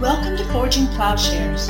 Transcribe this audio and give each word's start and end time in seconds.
Welcome 0.00 0.38
to 0.38 0.44
Forging 0.46 0.86
Plowshares. 0.86 1.68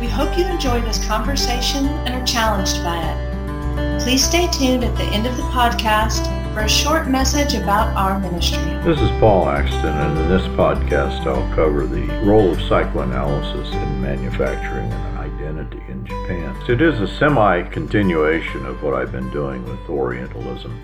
We 0.00 0.08
hope 0.08 0.36
you 0.36 0.44
enjoy 0.46 0.80
this 0.80 0.98
conversation 1.06 1.86
and 1.86 2.08
are 2.12 2.26
challenged 2.26 2.82
by 2.82 2.98
it. 2.98 4.02
Please 4.02 4.24
stay 4.24 4.48
tuned 4.48 4.82
at 4.82 4.96
the 4.96 5.04
end 5.04 5.28
of 5.28 5.36
the 5.36 5.44
podcast 5.44 6.24
for 6.52 6.62
a 6.62 6.68
short 6.68 7.06
message 7.06 7.54
about 7.54 7.96
our 7.96 8.18
ministry. 8.18 8.64
This 8.82 9.00
is 9.00 9.08
Paul 9.20 9.48
Axton, 9.48 9.96
and 9.96 10.18
in 10.18 10.28
this 10.28 10.42
podcast, 10.56 11.24
I'll 11.24 11.54
cover 11.54 11.86
the 11.86 12.04
role 12.26 12.50
of 12.50 12.60
psychoanalysis 12.62 13.72
in 13.72 14.02
manufacturing 14.02 14.90
and 14.90 15.18
identity 15.18 15.80
in 15.88 16.04
Japan. 16.04 16.60
It 16.68 16.82
is 16.82 17.00
a 17.00 17.06
semi 17.06 17.62
continuation 17.62 18.66
of 18.66 18.82
what 18.82 18.94
I've 18.94 19.12
been 19.12 19.30
doing 19.30 19.64
with 19.64 19.88
Orientalism, 19.88 20.76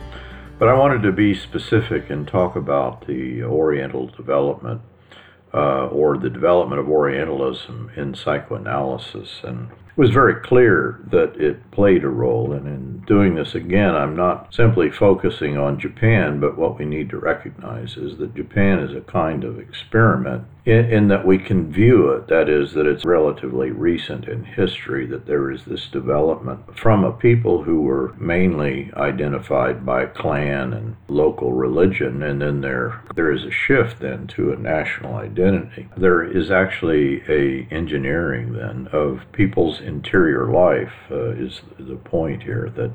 but 0.60 0.68
I 0.68 0.74
wanted 0.74 1.02
to 1.02 1.10
be 1.10 1.34
specific 1.34 2.10
and 2.10 2.28
talk 2.28 2.54
about 2.54 3.04
the 3.08 3.42
Oriental 3.42 4.06
development 4.06 4.80
uh, 5.54 5.86
or 5.86 6.18
the 6.18 6.30
development 6.30 6.80
of 6.80 6.88
Orientalism 6.88 7.92
in 7.96 8.14
psychoanalysis. 8.14 9.40
And 9.44 9.70
it 9.70 9.96
was 9.96 10.10
very 10.10 10.42
clear 10.42 11.00
that 11.12 11.36
it 11.36 11.70
played 11.70 12.02
a 12.02 12.08
role. 12.08 12.52
And 12.52 12.66
in 12.66 13.04
doing 13.06 13.36
this 13.36 13.54
again, 13.54 13.94
I'm 13.94 14.16
not 14.16 14.52
simply 14.52 14.90
focusing 14.90 15.56
on 15.56 15.78
Japan, 15.78 16.40
but 16.40 16.58
what 16.58 16.78
we 16.78 16.84
need 16.84 17.08
to 17.10 17.18
recognize 17.18 17.96
is 17.96 18.18
that 18.18 18.34
Japan 18.34 18.80
is 18.80 18.96
a 18.96 19.00
kind 19.00 19.44
of 19.44 19.60
experiment 19.60 20.44
in, 20.66 20.90
in, 20.90 21.08
that 21.08 21.26
we 21.26 21.36
can 21.36 21.70
view 21.70 22.10
it, 22.12 22.26
that 22.28 22.48
is, 22.48 22.72
that 22.72 22.86
it's 22.86 23.04
relatively 23.04 23.70
recent 23.70 24.26
in 24.26 24.44
history, 24.44 25.06
that 25.06 25.26
there 25.26 25.50
is 25.50 25.64
this 25.64 25.88
development 25.88 26.78
from 26.78 27.04
a 27.04 27.12
people 27.12 27.62
who 27.62 27.82
were 27.82 28.14
mainly 28.18 28.90
identified 28.96 29.84
by 29.84 30.06
clan 30.06 30.72
and 30.72 30.96
local 31.08 31.52
religion, 31.52 32.22
and 32.22 32.40
then 32.40 32.62
there 32.62 33.02
there 33.14 33.30
is 33.30 33.44
a 33.44 33.50
shift 33.50 34.00
then 34.00 34.26
to 34.26 34.52
a 34.52 34.56
national 34.56 35.16
identity. 35.16 35.88
There 35.96 36.24
is 36.24 36.50
actually 36.50 37.22
a 37.28 37.68
engineering 37.70 38.54
then 38.54 38.88
of 38.92 39.20
people's 39.32 39.80
interior 39.80 40.50
life 40.50 40.94
uh, 41.10 41.32
is 41.32 41.60
the 41.78 41.96
point 41.96 42.42
here 42.42 42.72
that 42.76 42.92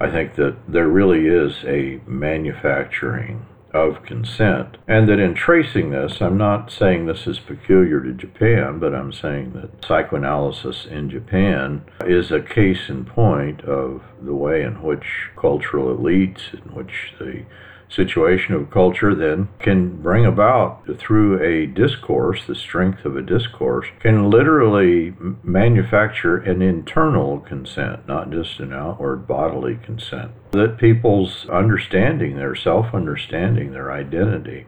I 0.00 0.10
think 0.10 0.36
that 0.36 0.56
there 0.68 0.88
really 0.88 1.26
is 1.26 1.64
a 1.64 2.00
manufacturing 2.06 3.46
of 3.72 4.02
consent. 4.02 4.78
And 4.86 5.08
that 5.08 5.18
in 5.18 5.34
tracing 5.34 5.90
this, 5.90 6.20
I'm 6.20 6.38
not 6.38 6.70
saying 6.70 7.06
this 7.06 7.26
is 7.26 7.38
peculiar 7.38 8.00
to 8.00 8.12
Japan, 8.12 8.78
but 8.78 8.94
I'm 8.94 9.12
saying 9.12 9.52
that 9.52 9.84
psychoanalysis 9.84 10.86
in 10.86 11.10
Japan 11.10 11.82
is 12.04 12.30
a 12.30 12.40
case 12.40 12.88
in 12.88 13.04
point 13.04 13.62
of 13.62 14.02
the 14.22 14.34
way 14.34 14.62
in 14.62 14.82
which 14.82 15.30
cultural 15.36 15.94
elites, 15.94 16.52
in 16.54 16.74
which 16.74 17.14
the 17.18 17.44
situation 17.88 18.54
of 18.54 18.70
culture 18.70 19.14
then 19.14 19.48
can 19.58 20.00
bring 20.02 20.26
about 20.26 20.84
through 20.98 21.42
a 21.42 21.66
discourse, 21.66 22.44
the 22.46 22.54
strength 22.54 23.04
of 23.04 23.16
a 23.16 23.22
discourse, 23.22 23.86
can 24.00 24.30
literally 24.30 25.14
manufacture 25.42 26.36
an 26.36 26.60
internal 26.60 27.40
consent, 27.40 28.06
not 28.06 28.30
just 28.30 28.60
an 28.60 28.72
outward 28.72 29.26
bodily 29.26 29.78
consent. 29.82 30.32
That 30.52 30.78
people's 30.78 31.46
understanding, 31.50 32.36
their 32.36 32.54
self 32.54 32.94
understanding, 32.94 33.72
their 33.72 33.90
identity, 33.90 34.66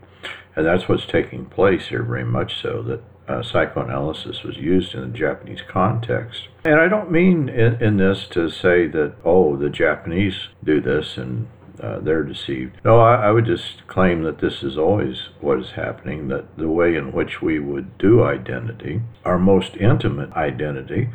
and 0.56 0.66
that's 0.66 0.88
what's 0.88 1.06
taking 1.06 1.46
place 1.46 1.86
here, 1.86 2.02
very 2.02 2.24
much 2.24 2.60
so, 2.60 2.82
that 2.82 3.02
uh, 3.28 3.42
psychoanalysis 3.42 4.42
was 4.42 4.56
used 4.56 4.94
in 4.94 5.00
the 5.00 5.18
Japanese 5.18 5.62
context. 5.66 6.48
And 6.64 6.80
I 6.80 6.88
don't 6.88 7.12
mean 7.12 7.48
in, 7.48 7.80
in 7.80 7.96
this 7.96 8.26
to 8.30 8.50
say 8.50 8.88
that, 8.88 9.14
oh, 9.24 9.56
the 9.56 9.70
Japanese 9.70 10.48
do 10.64 10.80
this 10.80 11.16
and 11.16 11.46
uh, 11.82 11.98
they're 12.00 12.22
deceived. 12.22 12.76
No, 12.84 13.00
I, 13.00 13.26
I, 13.26 13.30
would 13.30 13.46
just 13.46 13.86
claim 13.86 14.22
that 14.22 14.38
this 14.38 14.62
is 14.62 14.76
always 14.76 15.28
what 15.40 15.58
is 15.58 15.72
happening, 15.72 16.28
that 16.28 16.56
the 16.56 16.68
way 16.68 16.96
in 16.96 17.12
which 17.12 17.40
we 17.40 17.58
would 17.58 17.98
do 17.98 18.22
identity, 18.22 19.02
our 19.24 19.38
most 19.38 19.76
intimate 19.76 20.32
identity, 20.32 21.10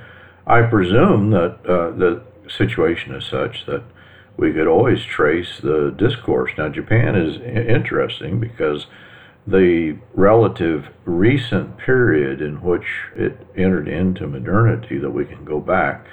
I 0.48 0.62
presume 0.64 1.32
that 1.32 1.60
uh, 1.66 1.92
the 1.92 2.24
situation 2.48 3.16
is 3.16 3.26
such 3.26 3.66
that 3.66 3.84
we 4.38 4.52
could 4.54 4.68
always 4.68 5.04
trace 5.04 5.60
the 5.60 5.94
discourse. 5.96 6.52
Now, 6.58 6.70
Japan 6.70 7.16
is 7.16 7.38
interesting 7.42 8.40
because 8.40 8.88
the 9.48 9.98
relative 10.14 10.90
recent 11.06 11.78
period 11.78 12.42
in 12.42 12.62
which 12.62 12.88
it 13.16 13.46
entered 13.56 13.88
into 13.88 14.28
modernity 14.28 14.98
that 14.98 15.12
we 15.12 15.26
can 15.26 15.46
go 15.46 15.60
back 15.60 16.06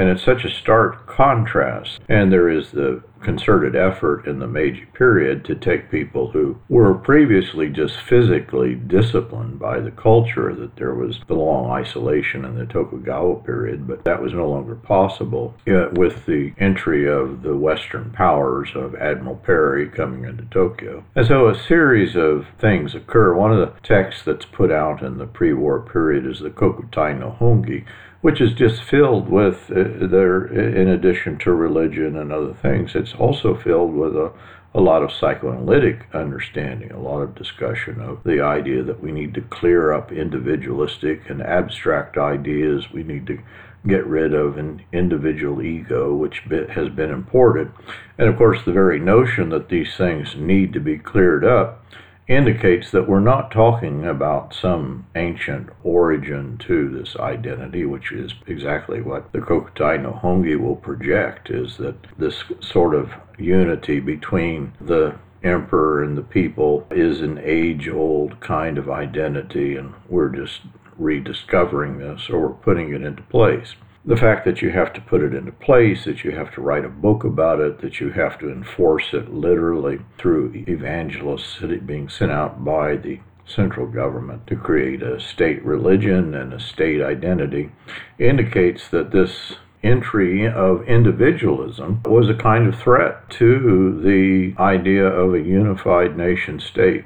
and 0.00 0.08
it's 0.08 0.24
such 0.24 0.46
a 0.46 0.50
stark 0.50 1.06
contrast. 1.06 2.00
And 2.08 2.32
there 2.32 2.48
is 2.48 2.70
the 2.70 3.02
concerted 3.20 3.76
effort 3.76 4.26
in 4.26 4.38
the 4.38 4.46
Meiji 4.46 4.86
period 4.94 5.44
to 5.44 5.54
take 5.54 5.90
people 5.90 6.30
who 6.30 6.58
were 6.70 6.94
previously 6.94 7.68
just 7.68 8.00
physically 8.00 8.74
disciplined 8.74 9.58
by 9.58 9.78
the 9.78 9.90
culture, 9.90 10.54
that 10.54 10.76
there 10.76 10.94
was 10.94 11.20
the 11.28 11.34
long 11.34 11.70
isolation 11.70 12.46
in 12.46 12.54
the 12.58 12.64
Tokugawa 12.64 13.42
period, 13.42 13.86
but 13.86 14.04
that 14.04 14.22
was 14.22 14.32
no 14.32 14.48
longer 14.48 14.74
possible 14.74 15.54
uh, 15.68 15.88
with 15.92 16.24
the 16.24 16.54
entry 16.56 17.06
of 17.06 17.42
the 17.42 17.54
Western 17.54 18.10
powers 18.10 18.70
of 18.74 18.94
Admiral 18.94 19.36
Perry 19.36 19.86
coming 19.86 20.24
into 20.24 20.44
Tokyo. 20.44 21.04
And 21.14 21.26
so 21.26 21.46
a 21.48 21.62
series 21.62 22.16
of 22.16 22.46
things 22.58 22.94
occur. 22.94 23.34
One 23.34 23.52
of 23.52 23.58
the 23.58 23.78
texts 23.82 24.22
that's 24.24 24.46
put 24.46 24.72
out 24.72 25.02
in 25.02 25.18
the 25.18 25.26
pre 25.26 25.52
war 25.52 25.78
period 25.82 26.24
is 26.24 26.40
the 26.40 26.48
Kokutai 26.48 27.18
no 27.18 27.36
Hongi 27.38 27.84
which 28.20 28.40
is 28.40 28.52
just 28.52 28.82
filled 28.82 29.28
with 29.28 29.70
uh, 29.70 30.06
there 30.06 30.44
in 30.46 30.88
addition 30.88 31.38
to 31.38 31.52
religion 31.52 32.16
and 32.16 32.32
other 32.32 32.54
things 32.54 32.94
it's 32.94 33.14
also 33.14 33.54
filled 33.54 33.94
with 33.94 34.14
a, 34.14 34.32
a 34.74 34.80
lot 34.80 35.02
of 35.02 35.12
psychoanalytic 35.12 36.06
understanding 36.14 36.90
a 36.92 36.98
lot 36.98 37.20
of 37.20 37.34
discussion 37.34 38.00
of 38.00 38.22
the 38.24 38.40
idea 38.40 38.82
that 38.82 39.02
we 39.02 39.10
need 39.10 39.34
to 39.34 39.40
clear 39.42 39.92
up 39.92 40.12
individualistic 40.12 41.28
and 41.28 41.42
abstract 41.42 42.16
ideas. 42.16 42.90
We 42.92 43.02
need 43.02 43.26
to 43.26 43.38
get 43.86 44.06
rid 44.06 44.34
of 44.34 44.58
an 44.58 44.84
individual 44.92 45.62
ego 45.62 46.14
which 46.14 46.42
has 46.74 46.88
been 46.90 47.10
imported. 47.10 47.72
And 48.18 48.28
of 48.28 48.36
course 48.36 48.58
the 48.64 48.72
very 48.72 48.98
notion 48.98 49.48
that 49.50 49.70
these 49.70 49.96
things 49.96 50.36
need 50.36 50.72
to 50.74 50.80
be 50.80 50.98
cleared 50.98 51.44
up 51.44 51.84
indicates 52.30 52.92
that 52.92 53.08
we're 53.08 53.18
not 53.18 53.50
talking 53.50 54.06
about 54.06 54.54
some 54.54 55.04
ancient 55.16 55.68
origin 55.82 56.56
to 56.56 56.88
this 56.88 57.16
identity, 57.16 57.84
which 57.84 58.12
is 58.12 58.32
exactly 58.46 59.00
what 59.00 59.32
the 59.32 59.40
Kokutai 59.40 60.00
no 60.00 60.12
Hongi 60.12 60.56
will 60.56 60.76
project, 60.76 61.50
is 61.50 61.76
that 61.78 61.96
this 62.16 62.44
sort 62.60 62.94
of 62.94 63.10
unity 63.36 63.98
between 63.98 64.72
the 64.80 65.16
emperor 65.42 66.04
and 66.04 66.16
the 66.16 66.22
people 66.22 66.86
is 66.92 67.20
an 67.20 67.40
age 67.42 67.88
old 67.88 68.38
kind 68.38 68.78
of 68.78 68.88
identity, 68.88 69.74
and 69.74 69.92
we're 70.08 70.28
just 70.28 70.60
rediscovering 70.96 71.98
this 71.98 72.30
or 72.30 72.40
we're 72.46 72.54
putting 72.54 72.94
it 72.94 73.02
into 73.02 73.22
place 73.22 73.74
the 74.04 74.16
fact 74.16 74.46
that 74.46 74.62
you 74.62 74.70
have 74.70 74.92
to 74.94 75.00
put 75.00 75.22
it 75.22 75.34
into 75.34 75.52
place, 75.52 76.04
that 76.04 76.24
you 76.24 76.30
have 76.30 76.52
to 76.54 76.60
write 76.60 76.84
a 76.84 76.88
book 76.88 77.22
about 77.22 77.60
it, 77.60 77.80
that 77.82 78.00
you 78.00 78.10
have 78.10 78.38
to 78.38 78.50
enforce 78.50 79.12
it 79.12 79.32
literally 79.32 79.98
through 80.18 80.52
evangelists 80.66 81.58
being 81.84 82.08
sent 82.08 82.30
out 82.30 82.64
by 82.64 82.96
the 82.96 83.20
central 83.46 83.86
government 83.86 84.46
to 84.46 84.56
create 84.56 85.02
a 85.02 85.20
state 85.20 85.62
religion 85.64 86.34
and 86.34 86.52
a 86.52 86.60
state 86.60 87.02
identity 87.02 87.70
indicates 88.18 88.88
that 88.88 89.10
this 89.10 89.54
entry 89.82 90.46
of 90.46 90.86
individualism 90.86 92.00
was 92.04 92.28
a 92.28 92.34
kind 92.34 92.66
of 92.66 92.78
threat 92.78 93.28
to 93.30 94.00
the 94.02 94.54
idea 94.62 95.04
of 95.04 95.34
a 95.34 95.40
unified 95.40 96.16
nation 96.16 96.60
state. 96.60 97.04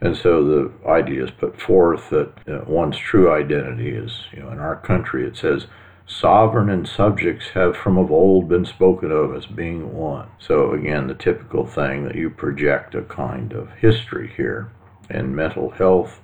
And 0.00 0.16
so 0.16 0.44
the 0.44 0.88
idea 0.88 1.24
is 1.24 1.30
put 1.30 1.60
forth 1.60 2.10
that 2.10 2.32
you 2.46 2.52
know, 2.52 2.64
one's 2.66 2.98
true 2.98 3.32
identity 3.32 3.90
is, 3.90 4.24
you 4.32 4.42
know, 4.42 4.50
in 4.50 4.58
our 4.58 4.76
country 4.76 5.26
it 5.26 5.36
says 5.36 5.66
sovereign 6.06 6.68
and 6.68 6.86
subjects 6.86 7.48
have 7.50 7.76
from 7.76 7.96
of 7.96 8.10
old 8.10 8.48
been 8.48 8.64
spoken 8.64 9.10
of 9.10 9.34
as 9.34 9.46
being 9.46 9.94
one. 9.94 10.28
So, 10.38 10.72
again, 10.72 11.06
the 11.06 11.14
typical 11.14 11.66
thing 11.66 12.04
that 12.04 12.14
you 12.14 12.30
project 12.30 12.94
a 12.94 13.02
kind 13.02 13.52
of 13.52 13.72
history 13.72 14.32
here. 14.36 14.70
And 15.10 15.36
mental 15.36 15.70
health, 15.70 16.20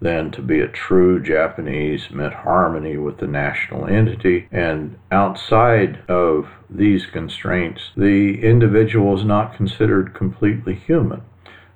then 0.00 0.30
to 0.32 0.42
be 0.42 0.60
a 0.60 0.68
true 0.68 1.22
Japanese, 1.22 2.10
meant 2.10 2.34
harmony 2.34 2.96
with 2.96 3.18
the 3.18 3.26
national 3.26 3.86
entity. 3.86 4.48
And 4.50 4.98
outside 5.10 6.02
of 6.08 6.48
these 6.68 7.06
constraints, 7.06 7.90
the 7.96 8.42
individual 8.42 9.16
is 9.16 9.24
not 9.24 9.56
considered 9.56 10.14
completely 10.14 10.74
human. 10.74 11.22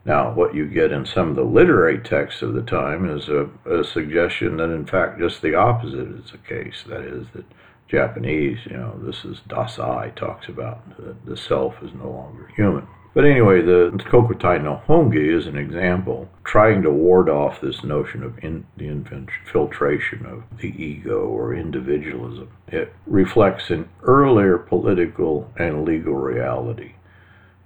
Now, 0.04 0.32
what 0.32 0.54
you 0.54 0.66
get 0.66 0.92
in 0.92 1.04
some 1.04 1.30
of 1.30 1.36
the 1.36 1.44
literary 1.44 1.98
texts 1.98 2.40
of 2.42 2.54
the 2.54 2.62
time 2.62 3.08
is 3.08 3.28
a, 3.28 3.50
a, 3.70 3.84
suggestion 3.84 4.56
that, 4.56 4.70
in 4.70 4.86
fact, 4.86 5.18
just 5.18 5.42
the 5.42 5.54
opposite 5.54 6.08
is 6.08 6.30
the 6.30 6.38
case. 6.38 6.84
That 6.88 7.02
is, 7.02 7.26
that 7.34 7.44
Japanese, 7.86 8.58
you 8.64 8.76
know, 8.78 8.98
this 9.02 9.24
is 9.24 9.40
Dazai 9.48 10.14
talks 10.16 10.48
about 10.48 10.96
the, 10.96 11.14
the 11.26 11.36
self 11.36 11.82
is 11.82 11.90
no 11.92 12.08
longer 12.08 12.50
human. 12.56 12.86
But 13.12 13.24
anyway, 13.24 13.60
the 13.60 13.90
Kokutai 14.08 14.62
no 14.62 14.80
Hongi 14.86 15.36
is 15.36 15.46
an 15.46 15.58
example 15.58 16.28
trying 16.44 16.82
to 16.82 16.90
ward 16.90 17.28
off 17.28 17.60
this 17.60 17.82
notion 17.82 18.22
of 18.22 18.38
in, 18.38 18.64
the 18.76 18.86
infiltration 18.86 20.24
of 20.26 20.44
the 20.60 20.68
ego 20.68 21.26
or 21.26 21.52
individualism. 21.54 22.48
It 22.68 22.94
reflects 23.06 23.70
an 23.70 23.88
earlier 24.02 24.58
political 24.58 25.52
and 25.58 25.84
legal 25.84 26.14
reality, 26.14 26.92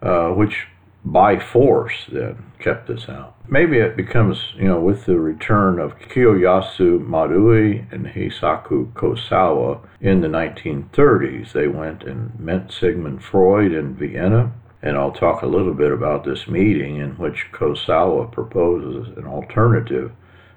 uh, 0.01 0.31
which 0.31 0.67
by 1.05 1.39
force 1.39 2.07
then 2.11 2.53
kept 2.59 2.89
this 2.89 3.09
out. 3.09 3.37
Maybe 3.47 3.77
it 3.77 3.97
becomes, 3.97 4.55
you 4.57 4.65
know, 4.65 4.81
with 4.81 5.05
the 5.05 5.19
return 5.19 5.79
of 5.79 5.99
Kiyoyasu 5.99 7.07
Marui 7.07 7.93
and 7.93 8.07
Heisaku 8.07 8.93
Kosawa 8.95 9.81
in 10.01 10.23
the 10.23 10.29
1930s, 10.29 11.53
they 11.53 11.69
went 11.69 12.05
and 12.05 12.39
met 12.41 12.73
Sigmund 12.73 13.23
Freud 13.23 13.73
in 13.73 13.95
Vienna. 13.95 14.53
And 14.81 14.97
I'll 14.99 15.13
talk 15.13 15.43
a 15.43 15.47
little 15.47 15.73
bit 15.73 15.93
about 15.93 16.25
this 16.25 16.47
meeting 16.47 16.97
in 16.97 17.13
which 17.13 17.47
Kosawa 17.53 18.31
proposes 18.31 19.09
an 19.17 19.27
alternative 19.27 20.13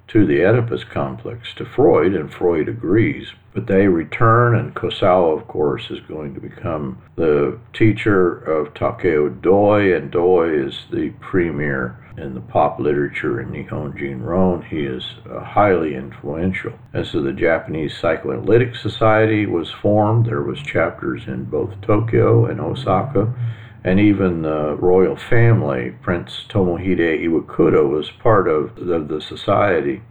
to 0.08 0.26
the 0.26 0.46
Oedipus 0.46 0.84
complex 0.84 1.54
to 1.56 1.66
Freud, 1.66 2.14
and 2.14 2.34
Freud 2.34 2.70
agrees. 2.70 3.34
But 3.54 3.68
they 3.68 3.88
return, 3.88 4.56
and 4.56 4.76
Kosawa, 4.76 5.38
of 5.38 5.48
course, 5.48 5.90
is 5.90 6.00
going 6.02 6.34
to 6.36 6.40
become 6.40 7.02
the 7.16 7.60
teacher 7.74 8.38
of 8.38 8.74
Takeo 8.74 9.30
Doi, 9.30 9.96
and 9.96 10.12
Doi 10.12 10.66
is 10.66 10.86
the 10.92 11.10
premier 11.20 11.98
in 12.18 12.34
the 12.34 12.42
pop 12.42 12.80
literature 12.80 13.42
in 13.42 13.50
Nihonjinron. 13.50 14.68
He 14.68 14.82
is 14.82 15.04
uh, 15.30 15.44
highly 15.44 15.96
influential. 15.96 16.74
And 16.94 17.06
so 17.06 17.22
the 17.22 17.34
Japanese 17.34 17.98
Psychoanalytic 17.98 18.76
Society 18.76 19.46
was 19.46 19.72
formed. 19.72 20.26
There 20.26 20.42
was 20.42 20.60
chapters 20.62 21.28
in 21.28 21.46
both 21.46 21.80
Tokyo 21.82 22.46
and 22.46 22.60
Osaka 22.60 23.34
and 23.84 24.00
even 24.00 24.42
the 24.42 24.76
royal 24.76 25.16
family, 25.16 25.92
Prince 26.02 26.46
Tomohide 26.50 27.24
Iwakura, 27.24 27.88
was 27.90 28.12
part 28.12 28.48
of 28.48 28.76
the, 28.76 29.00
the 29.00 29.22
society 29.22 30.02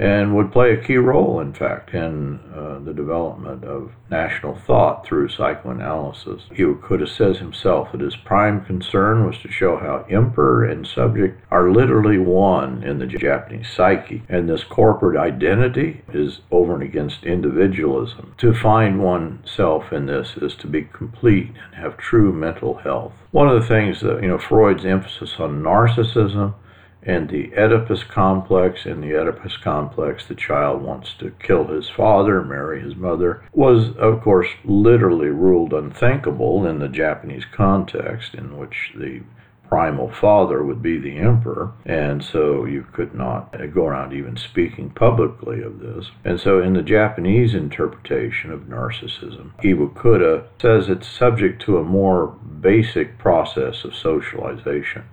and 0.00 0.34
would 0.34 0.50
play 0.50 0.72
a 0.72 0.82
key 0.82 0.96
role, 0.96 1.40
in 1.40 1.52
fact, 1.52 1.92
in 1.92 2.40
uh, 2.54 2.78
the 2.78 2.94
development 2.94 3.62
of 3.64 3.92
national 4.10 4.56
thought 4.66 5.04
through 5.04 5.28
psychoanalysis. 5.28 6.44
Iwakura 6.52 7.06
says 7.06 7.36
himself 7.36 7.92
that 7.92 8.00
his 8.00 8.16
prime 8.16 8.64
concern 8.64 9.26
was 9.26 9.36
to 9.40 9.52
show 9.52 9.76
how 9.76 10.06
emperor 10.08 10.64
and 10.64 10.86
subject 10.86 11.44
are 11.50 11.70
literally 11.70 12.16
one 12.16 12.82
in 12.82 12.98
the 12.98 13.06
Japanese 13.06 13.68
psyche, 13.68 14.22
and 14.26 14.48
this 14.48 14.64
corporate 14.64 15.18
identity 15.18 16.00
is 16.14 16.40
over 16.50 16.72
and 16.72 16.82
against 16.82 17.24
individualism. 17.24 18.34
To 18.38 18.54
find 18.54 19.02
oneself 19.02 19.92
in 19.92 20.06
this 20.06 20.34
is 20.38 20.54
to 20.56 20.66
be 20.66 20.88
complete 20.94 21.48
and 21.48 21.74
have 21.74 21.98
true 21.98 22.32
mental 22.32 22.76
health. 22.76 23.12
One 23.32 23.50
of 23.50 23.60
the 23.60 23.68
things 23.68 24.00
that, 24.00 24.22
you 24.22 24.28
know, 24.28 24.38
Freud's 24.38 24.86
emphasis 24.86 25.34
on 25.38 25.62
narcissism 25.62 26.54
and 27.02 27.28
the 27.28 27.52
Oedipus 27.56 28.04
complex. 28.04 28.86
In 28.86 29.00
the 29.00 29.14
Oedipus 29.14 29.56
complex, 29.56 30.26
the 30.26 30.34
child 30.34 30.82
wants 30.82 31.14
to 31.14 31.30
kill 31.40 31.66
his 31.68 31.88
father, 31.88 32.42
marry 32.42 32.80
his 32.80 32.96
mother, 32.96 33.42
was, 33.52 33.96
of 33.96 34.20
course, 34.22 34.48
literally 34.64 35.28
ruled 35.28 35.72
unthinkable 35.72 36.66
in 36.66 36.78
the 36.78 36.88
Japanese 36.88 37.44
context, 37.52 38.34
in 38.34 38.58
which 38.58 38.92
the 38.96 39.22
primal 39.70 40.10
father 40.10 40.64
would 40.64 40.82
be 40.82 40.98
the 40.98 41.16
emperor, 41.16 41.72
and 41.86 42.24
so 42.24 42.64
you 42.64 42.84
could 42.92 43.14
not 43.14 43.54
go 43.72 43.86
around 43.86 44.12
even 44.12 44.36
speaking 44.36 44.90
publicly 44.90 45.62
of 45.62 45.78
this. 45.78 46.10
And 46.24 46.40
so, 46.40 46.60
in 46.60 46.72
the 46.72 46.82
Japanese 46.82 47.54
interpretation 47.54 48.50
of 48.50 48.62
narcissism, 48.62 49.52
Iwakura 49.62 50.46
says 50.60 50.88
it's 50.88 51.06
subject 51.06 51.62
to 51.62 51.78
a 51.78 51.84
more 51.84 52.26
basic 52.26 53.16
process 53.16 53.84
of 53.84 53.94
socialization. 53.94 55.04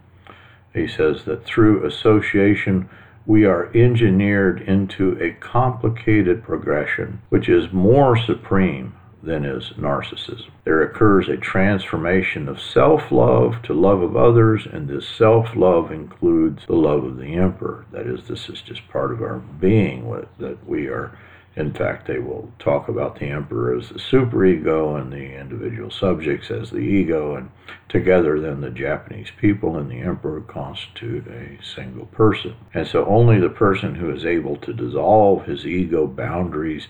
He 0.78 0.88
says 0.88 1.26
that 1.26 1.44
through 1.44 1.86
association, 1.86 2.88
we 3.26 3.46
are 3.46 3.70
engineered 3.76 4.62
into 4.62 5.18
a 5.22 5.32
complicated 5.32 6.44
progression 6.44 7.22
which 7.30 7.50
is 7.50 7.74
more 7.74 8.16
supreme 8.16 8.94
than 9.24 9.44
is 9.44 9.74
narcissism. 9.78 10.50
There 10.64 10.82
occurs 10.82 11.28
a 11.28 11.36
transformation 11.38 12.48
of 12.48 12.62
self 12.62 13.12
love 13.12 13.62
to 13.64 13.74
love 13.74 14.02
of 14.02 14.16
others, 14.16 14.68
and 14.72 14.88
this 14.88 15.08
self 15.08 15.56
love 15.56 15.92
includes 15.92 16.64
the 16.68 16.76
love 16.76 17.04
of 17.04 17.18
the 17.18 17.34
emperor. 17.34 17.86
That 17.92 18.08
is, 18.08 18.28
this 18.28 18.48
is 18.48 18.62
just 18.62 18.88
part 18.88 19.12
of 19.12 19.22
our 19.22 19.40
being, 19.40 20.10
that 20.40 20.66
we 20.68 20.88
are 20.88 21.18
in 21.58 21.74
fact, 21.74 22.06
they 22.06 22.20
will 22.20 22.52
talk 22.60 22.88
about 22.88 23.18
the 23.18 23.26
emperor 23.26 23.76
as 23.76 23.90
the 23.90 23.96
superego 23.96 25.02
and 25.02 25.12
the 25.12 25.36
individual 25.40 25.90
subjects 25.90 26.52
as 26.52 26.70
the 26.70 26.78
ego, 26.78 27.36
and 27.36 27.50
together 27.90 28.40
then 28.40 28.62
the 28.62 28.70
Japanese 28.70 29.32
people 29.42 29.76
and 29.76 29.90
the 29.90 30.00
emperor 30.00 30.42
constitute 30.42 31.26
a 31.26 31.58
single 31.64 32.06
person. 32.06 32.56
And 32.76 32.86
so 32.86 33.06
only 33.08 33.40
the 33.40 33.50
person 33.50 33.96
who 33.96 34.14
is 34.14 34.24
able 34.24 34.58
to 34.58 34.72
dissolve 34.72 35.46
his 35.46 35.66
ego 35.66 36.06
boundaries 36.06 36.88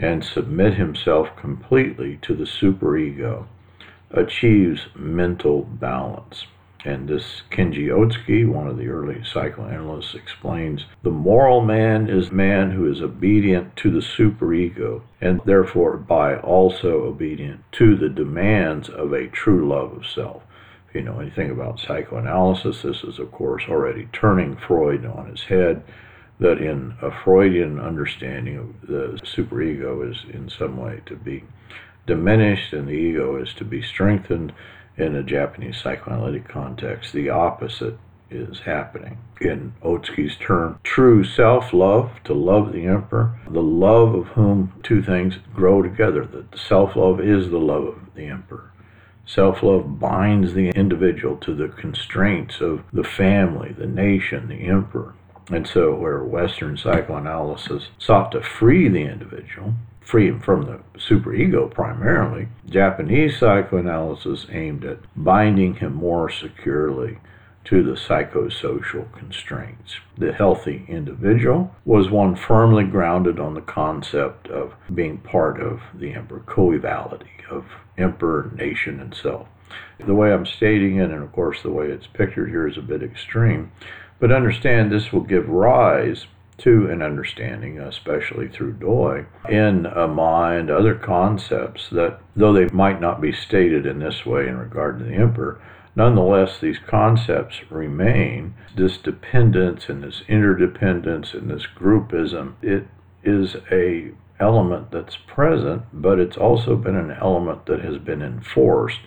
and 0.00 0.24
submit 0.24 0.74
himself 0.74 1.28
completely 1.36 2.18
to 2.22 2.34
the 2.34 2.44
superego 2.44 3.46
achieves 4.10 4.88
mental 4.96 5.62
balance. 5.62 6.46
And 6.84 7.08
this 7.08 7.42
Kenji 7.50 7.88
Otsuki, 7.88 8.48
one 8.48 8.68
of 8.68 8.78
the 8.78 8.86
early 8.86 9.24
psychoanalysts, 9.24 10.14
explains 10.14 10.86
the 11.02 11.10
moral 11.10 11.60
man 11.60 12.08
is 12.08 12.30
man 12.30 12.70
who 12.70 12.90
is 12.90 13.02
obedient 13.02 13.74
to 13.78 13.90
the 13.90 14.00
superego 14.00 15.02
and 15.20 15.40
therefore 15.44 15.96
by 15.96 16.36
also 16.36 17.02
obedient 17.02 17.60
to 17.72 17.96
the 17.96 18.08
demands 18.08 18.88
of 18.88 19.12
a 19.12 19.26
true 19.26 19.68
love 19.68 19.92
of 19.92 20.06
self. 20.06 20.42
If 20.88 20.94
you 20.94 21.02
know 21.02 21.18
anything 21.18 21.50
about 21.50 21.80
psychoanalysis, 21.80 22.82
this 22.82 23.02
is, 23.02 23.18
of 23.18 23.32
course, 23.32 23.64
already 23.68 24.08
turning 24.12 24.56
Freud 24.56 25.04
on 25.04 25.28
his 25.30 25.44
head. 25.44 25.82
That 26.38 26.58
in 26.58 26.94
a 27.02 27.10
Freudian 27.10 27.80
understanding 27.80 28.76
the 28.84 29.18
superego 29.24 30.08
is 30.08 30.24
in 30.32 30.48
some 30.48 30.76
way 30.76 31.02
to 31.06 31.16
be 31.16 31.42
diminished 32.06 32.72
and 32.72 32.86
the 32.86 32.92
ego 32.92 33.36
is 33.36 33.52
to 33.54 33.64
be 33.64 33.82
strengthened 33.82 34.52
in 34.98 35.14
a 35.14 35.22
Japanese 35.22 35.78
psychoanalytic 35.78 36.48
context, 36.48 37.12
the 37.12 37.30
opposite 37.30 37.98
is 38.30 38.60
happening. 38.60 39.18
In 39.40 39.72
Otsuki's 39.82 40.36
term, 40.36 40.78
true 40.82 41.24
self 41.24 41.72
love, 41.72 42.10
to 42.24 42.34
love 42.34 42.72
the 42.72 42.86
emperor, 42.86 43.38
the 43.48 43.62
love 43.62 44.14
of 44.14 44.26
whom 44.28 44.72
two 44.82 45.02
things 45.02 45.38
grow 45.54 45.82
together. 45.82 46.26
That 46.26 46.58
self 46.58 46.96
love 46.96 47.20
is 47.20 47.50
the 47.50 47.58
love 47.58 47.84
of 47.84 48.14
the 48.14 48.26
emperor. 48.26 48.72
Self 49.24 49.62
love 49.62 50.00
binds 50.00 50.54
the 50.54 50.70
individual 50.70 51.36
to 51.38 51.54
the 51.54 51.68
constraints 51.68 52.60
of 52.60 52.82
the 52.92 53.04
family, 53.04 53.72
the 53.72 53.86
nation, 53.86 54.48
the 54.48 54.66
emperor. 54.66 55.14
And 55.50 55.66
so, 55.66 55.94
where 55.94 56.22
Western 56.24 56.76
psychoanalysis 56.76 57.88
sought 57.98 58.32
to 58.32 58.42
free 58.42 58.88
the 58.88 59.02
individual, 59.02 59.74
free 60.08 60.28
him 60.28 60.40
from 60.40 60.62
the 60.62 60.80
superego 60.98 61.70
primarily, 61.70 62.48
Japanese 62.66 63.38
psychoanalysis 63.38 64.46
aimed 64.50 64.82
at 64.82 64.98
binding 65.14 65.74
him 65.74 65.92
more 65.92 66.30
securely 66.30 67.18
to 67.62 67.82
the 67.82 67.92
psychosocial 67.92 69.12
constraints. 69.12 69.96
The 70.16 70.32
healthy 70.32 70.86
individual 70.88 71.74
was 71.84 72.08
one 72.08 72.36
firmly 72.36 72.84
grounded 72.84 73.38
on 73.38 73.52
the 73.52 73.60
concept 73.60 74.48
of 74.48 74.72
being 74.94 75.18
part 75.18 75.60
of 75.60 75.82
the 75.94 76.14
emperor, 76.14 76.42
coevality 76.46 77.44
of 77.50 77.66
emperor, 77.98 78.50
nation, 78.56 79.00
and 79.00 79.14
self. 79.14 79.46
The 79.98 80.14
way 80.14 80.32
I'm 80.32 80.46
stating 80.46 80.96
it, 80.96 81.10
and 81.10 81.22
of 81.22 81.32
course 81.32 81.60
the 81.62 81.70
way 81.70 81.88
it's 81.88 82.06
pictured 82.06 82.48
here, 82.48 82.66
is 82.66 82.78
a 82.78 82.82
bit 82.82 83.02
extreme, 83.02 83.72
but 84.18 84.32
understand 84.32 84.90
this 84.90 85.12
will 85.12 85.20
give 85.20 85.50
rise 85.50 86.26
to 86.58 86.90
an 86.90 87.02
understanding, 87.02 87.78
especially 87.78 88.48
through 88.48 88.72
Doi, 88.72 89.26
in 89.48 89.84
amae, 89.84 90.68
other 90.70 90.94
concepts 90.94 91.88
that, 91.90 92.20
though 92.34 92.52
they 92.52 92.66
might 92.68 93.00
not 93.00 93.20
be 93.20 93.32
stated 93.32 93.86
in 93.86 94.00
this 94.00 94.26
way 94.26 94.48
in 94.48 94.58
regard 94.58 94.98
to 94.98 95.04
the 95.04 95.14
emperor, 95.14 95.60
nonetheless 95.94 96.58
these 96.58 96.78
concepts 96.78 97.60
remain. 97.70 98.54
This 98.76 98.96
dependence 98.98 99.88
and 99.88 100.02
this 100.02 100.22
interdependence 100.28 101.32
and 101.32 101.50
this 101.50 101.66
groupism, 101.66 102.54
it 102.62 102.86
is 103.22 103.56
a 103.70 104.12
element 104.40 104.90
that's 104.90 105.16
present, 105.16 105.82
but 105.92 106.20
it's 106.20 106.36
also 106.36 106.76
been 106.76 106.96
an 106.96 107.10
element 107.10 107.66
that 107.66 107.80
has 107.80 107.98
been 107.98 108.22
enforced 108.22 109.00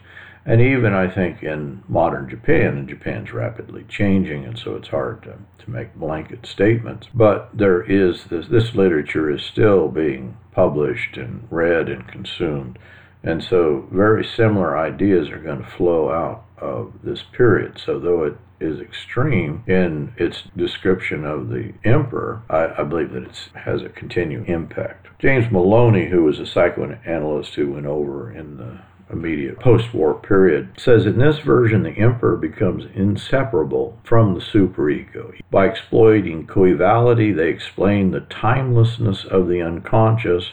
and 0.45 0.59
even 0.61 0.93
I 0.93 1.07
think 1.07 1.43
in 1.43 1.83
modern 1.87 2.29
Japan, 2.29 2.77
and 2.77 2.89
Japan's 2.89 3.31
rapidly 3.31 3.85
changing, 3.87 4.45
and 4.45 4.57
so 4.57 4.75
it's 4.75 4.87
hard 4.87 5.23
to, 5.23 5.37
to 5.63 5.71
make 5.71 5.95
blanket 5.95 6.45
statements. 6.45 7.07
But 7.13 7.49
there 7.53 7.83
is 7.83 8.25
this, 8.25 8.47
this 8.47 8.73
literature 8.73 9.29
is 9.29 9.43
still 9.43 9.87
being 9.87 10.37
published 10.51 11.17
and 11.17 11.47
read 11.51 11.89
and 11.89 12.07
consumed. 12.07 12.79
And 13.23 13.43
so 13.43 13.87
very 13.91 14.25
similar 14.25 14.77
ideas 14.77 15.29
are 15.29 15.39
going 15.39 15.63
to 15.63 15.69
flow 15.69 16.09
out 16.09 16.43
of 16.57 16.93
this 17.03 17.23
period. 17.31 17.79
So 17.83 17.99
though 17.99 18.23
it 18.23 18.37
is 18.59 18.79
extreme 18.79 19.63
in 19.67 20.13
its 20.17 20.43
description 20.55 21.25
of 21.25 21.49
the 21.49 21.73
emperor, 21.83 22.41
I, 22.49 22.81
I 22.81 22.83
believe 22.83 23.11
that 23.13 23.23
it 23.23 23.49
has 23.55 23.83
a 23.83 23.89
continuing 23.89 24.47
impact. 24.47 25.07
James 25.19 25.51
Moloney, 25.51 26.07
who 26.09 26.23
was 26.23 26.39
a 26.39 26.47
psychoanalyst 26.47 27.53
who 27.55 27.73
went 27.73 27.85
over 27.85 28.31
in 28.31 28.57
the 28.57 28.79
immediate 29.11 29.59
post 29.59 29.93
war 29.93 30.13
period, 30.13 30.69
says 30.77 31.05
in 31.05 31.17
this 31.17 31.39
version 31.39 31.83
the 31.83 31.91
emperor 31.91 32.37
becomes 32.37 32.85
inseparable 32.95 33.97
from 34.03 34.33
the 34.33 34.39
superego. 34.39 35.33
By 35.49 35.67
exploiting 35.67 36.47
coevality, 36.47 37.35
they 37.35 37.49
explain 37.49 38.11
the 38.11 38.21
timelessness 38.21 39.25
of 39.25 39.47
the 39.47 39.61
unconscious 39.61 40.51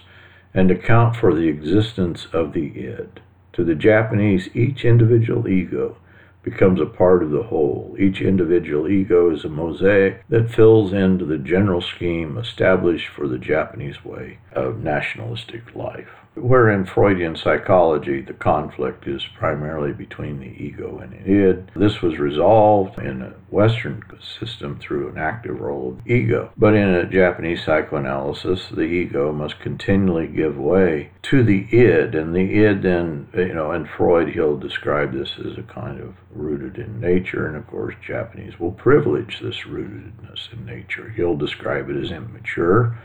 and 0.55 0.71
account 0.71 1.17
for 1.17 1.35
the 1.35 1.49
existence 1.49 2.27
of 2.33 2.53
the 2.53 2.67
id. 2.67 3.21
To 3.55 3.65
the 3.65 3.75
Japanese, 3.75 4.49
each 4.55 4.85
individual 4.85 5.49
ego 5.49 5.97
becomes 6.43 6.81
a 6.81 6.87
part 6.87 7.23
of 7.23 7.31
the 7.31 7.43
whole. 7.43 7.95
Each 7.99 8.21
individual 8.21 8.89
ego 8.89 9.31
is 9.31 9.45
a 9.45 9.49
mosaic 9.49 10.27
that 10.29 10.51
fills 10.51 10.93
into 10.93 11.25
the 11.25 11.39
general 11.39 11.81
scheme 11.81 12.39
established 12.39 13.09
for 13.09 13.29
the 13.29 13.39
Japanese 13.39 14.05
way 14.05 14.39
of 14.53 14.83
nationalistic 14.83 15.75
life. 15.75 16.09
Where 16.35 16.71
in 16.71 16.85
Freudian 16.85 17.37
psychology 17.37 18.21
the 18.21 18.33
conflict 18.33 19.09
is 19.09 19.27
primarily 19.39 19.93
between 19.93 20.39
the 20.39 20.47
ego 20.47 20.99
and 20.99 21.13
the 21.13 21.29
id, 21.29 21.73
this 21.75 22.01
was 22.01 22.19
resolved 22.19 22.99
in 22.99 23.23
a 23.23 23.35
Western 23.51 24.05
system 24.21 24.79
through 24.79 25.09
an 25.09 25.19
active 25.19 25.59
role 25.59 25.91
of 25.91 26.07
ego. 26.07 26.53
But 26.57 26.75
in 26.75 26.89
a 26.89 27.07
Japanese 27.07 27.65
psychoanalysis, 27.65 28.69
the 28.69 28.83
ego 28.83 29.33
must 29.33 29.59
continually 29.59 30.27
give 30.29 30.57
way 30.57 31.11
to 31.23 31.43
the 31.43 31.67
id, 31.73 32.15
and 32.15 32.35
the 32.35 32.63
id 32.63 32.83
then, 32.83 33.29
you 33.35 33.55
know, 33.55 33.73
in 33.73 33.87
Freud 33.87 34.29
he'll 34.29 34.59
describe 34.59 35.13
this 35.13 35.33
as 35.39 35.59
a 35.59 35.63
kind 35.63 36.01
of 36.01 36.15
rooted 36.31 36.79
in 36.79 37.01
nature, 37.01 37.47
and 37.47 37.57
of 37.57 37.67
course 37.67 37.95
Japanese 38.07 38.61
will 38.61 38.73
privilege 38.73 39.41
this 39.41 39.63
rootedness 39.63 40.53
in 40.53 40.65
nature. 40.65 41.09
He'll 41.11 41.37
describe 41.37 41.91
it 41.91 41.97
as 41.97 42.13
immature 42.13 42.97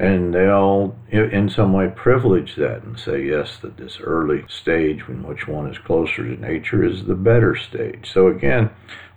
and 0.00 0.32
they'll 0.32 0.96
in 1.10 1.50
some 1.50 1.74
way 1.74 1.86
privilege 1.94 2.56
that 2.56 2.82
and 2.82 2.98
say 2.98 3.22
yes 3.22 3.58
that 3.58 3.76
this 3.76 3.98
early 4.00 4.42
stage 4.48 5.02
in 5.08 5.22
which 5.22 5.46
one 5.46 5.70
is 5.70 5.76
closer 5.76 6.24
to 6.24 6.40
nature 6.40 6.82
is 6.82 7.04
the 7.04 7.14
better 7.14 7.54
stage. 7.54 8.10
So 8.10 8.28
again 8.28 8.70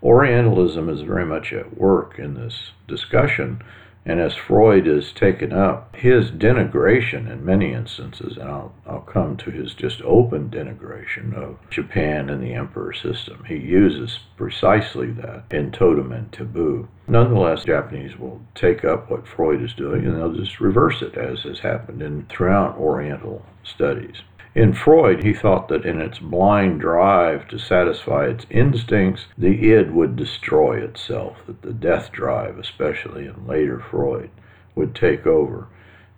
orientalism 0.03 0.89
is 0.89 0.99
very 1.01 1.25
much 1.25 1.53
at 1.53 1.77
work 1.77 2.19
in 2.19 2.33
this 2.33 2.71
discussion 2.85 3.63
and 4.05 4.19
as 4.19 4.35
Freud 4.35 4.85
has 4.85 5.13
taken 5.13 5.53
up 5.53 5.95
his 5.95 6.29
denigration 6.29 7.31
in 7.31 7.45
many 7.45 7.71
instances, 7.71 8.35
and 8.37 8.49
I'll, 8.49 8.73
I'll 8.85 9.01
come 9.01 9.37
to 9.37 9.51
his 9.51 9.73
just 9.73 10.01
open 10.01 10.49
denigration 10.49 11.33
of 11.33 11.57
Japan 11.69 12.29
and 12.29 12.43
the 12.43 12.53
emperor 12.53 12.91
system, 12.93 13.45
he 13.47 13.55
uses 13.55 14.19
precisely 14.35 15.11
that 15.11 15.45
in 15.51 15.71
Totem 15.71 16.11
and 16.11 16.31
Taboo. 16.31 16.87
Nonetheless, 17.07 17.63
Japanese 17.63 18.17
will 18.17 18.41
take 18.55 18.83
up 18.83 19.09
what 19.09 19.27
Freud 19.27 19.61
is 19.61 19.73
doing 19.73 20.05
and 20.05 20.17
they'll 20.17 20.33
just 20.33 20.59
reverse 20.59 21.01
it, 21.01 21.17
as 21.17 21.43
has 21.43 21.59
happened 21.59 22.01
in 22.01 22.25
throughout 22.25 22.77
Oriental 22.77 23.45
studies. 23.63 24.17
In 24.55 24.73
Freud, 24.73 25.23
he 25.23 25.33
thought 25.33 25.67
that 25.69 25.83
in 25.83 25.99
its 25.99 26.19
blind 26.19 26.79
drive 26.79 27.47
to 27.47 27.57
satisfy 27.57 28.27
its 28.27 28.45
instincts, 28.51 29.25
the 29.35 29.71
id 29.71 29.91
would 29.91 30.15
destroy 30.15 30.77
itself, 30.77 31.37
that 31.47 31.63
the 31.63 31.73
death 31.73 32.11
drive, 32.11 32.59
especially 32.59 33.25
in 33.25 33.47
later 33.47 33.79
Freud, 33.79 34.29
would 34.75 34.93
take 34.93 35.25
over. 35.25 35.67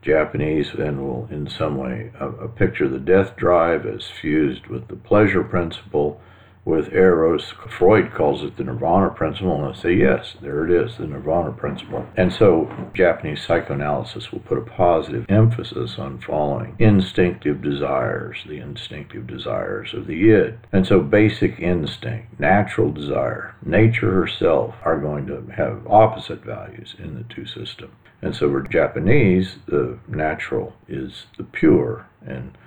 Japanese 0.01 0.73
then 0.73 1.01
will, 1.01 1.29
in 1.31 1.47
some 1.47 1.77
way, 1.77 2.11
uh, 2.19 2.47
picture 2.47 2.89
the 2.89 2.99
death 2.99 3.37
drive 3.37 3.85
as 3.85 4.09
fused 4.09 4.67
with 4.67 4.89
the 4.89 4.97
pleasure 4.97 5.43
principle 5.43 6.19
with 6.65 6.91
Eros. 6.91 7.53
Freud 7.69 8.11
calls 8.13 8.43
it 8.43 8.57
the 8.57 8.63
Nirvana 8.63 9.11
principle, 9.11 9.63
and 9.63 9.73
I 9.75 9.79
say, 9.79 9.93
yes, 9.93 10.35
there 10.41 10.65
it 10.65 10.71
is, 10.71 10.97
the 10.97 11.05
Nirvana 11.05 11.51
principle. 11.51 12.07
And 12.17 12.33
so 12.33 12.69
Japanese 12.95 13.43
psychoanalysis 13.43 14.31
will 14.31 14.39
put 14.39 14.57
a 14.57 14.61
positive 14.61 15.25
emphasis 15.29 15.99
on 15.99 16.19
following 16.19 16.75
instinctive 16.79 17.61
desires, 17.61 18.39
the 18.47 18.57
instinctive 18.57 19.27
desires 19.27 19.93
of 19.93 20.07
the 20.07 20.31
id. 20.31 20.57
And 20.71 20.87
so 20.87 20.99
basic 20.99 21.59
instinct, 21.59 22.39
natural 22.39 22.91
desire, 22.91 23.55
nature 23.63 24.11
herself 24.11 24.73
are 24.83 24.99
going 24.99 25.27
to 25.27 25.53
have 25.55 25.85
opposite 25.87 26.43
values 26.43 26.95
in 26.97 27.13
the 27.13 27.23
two 27.33 27.45
systems. 27.45 27.93
And 28.21 28.35
so 28.35 28.49
for 28.49 28.61
Japanese, 28.61 29.57
the 29.67 29.99
natural 30.07 30.73
is 30.87 31.25
the 31.37 31.43
pure, 31.43 32.07
and 32.25 32.57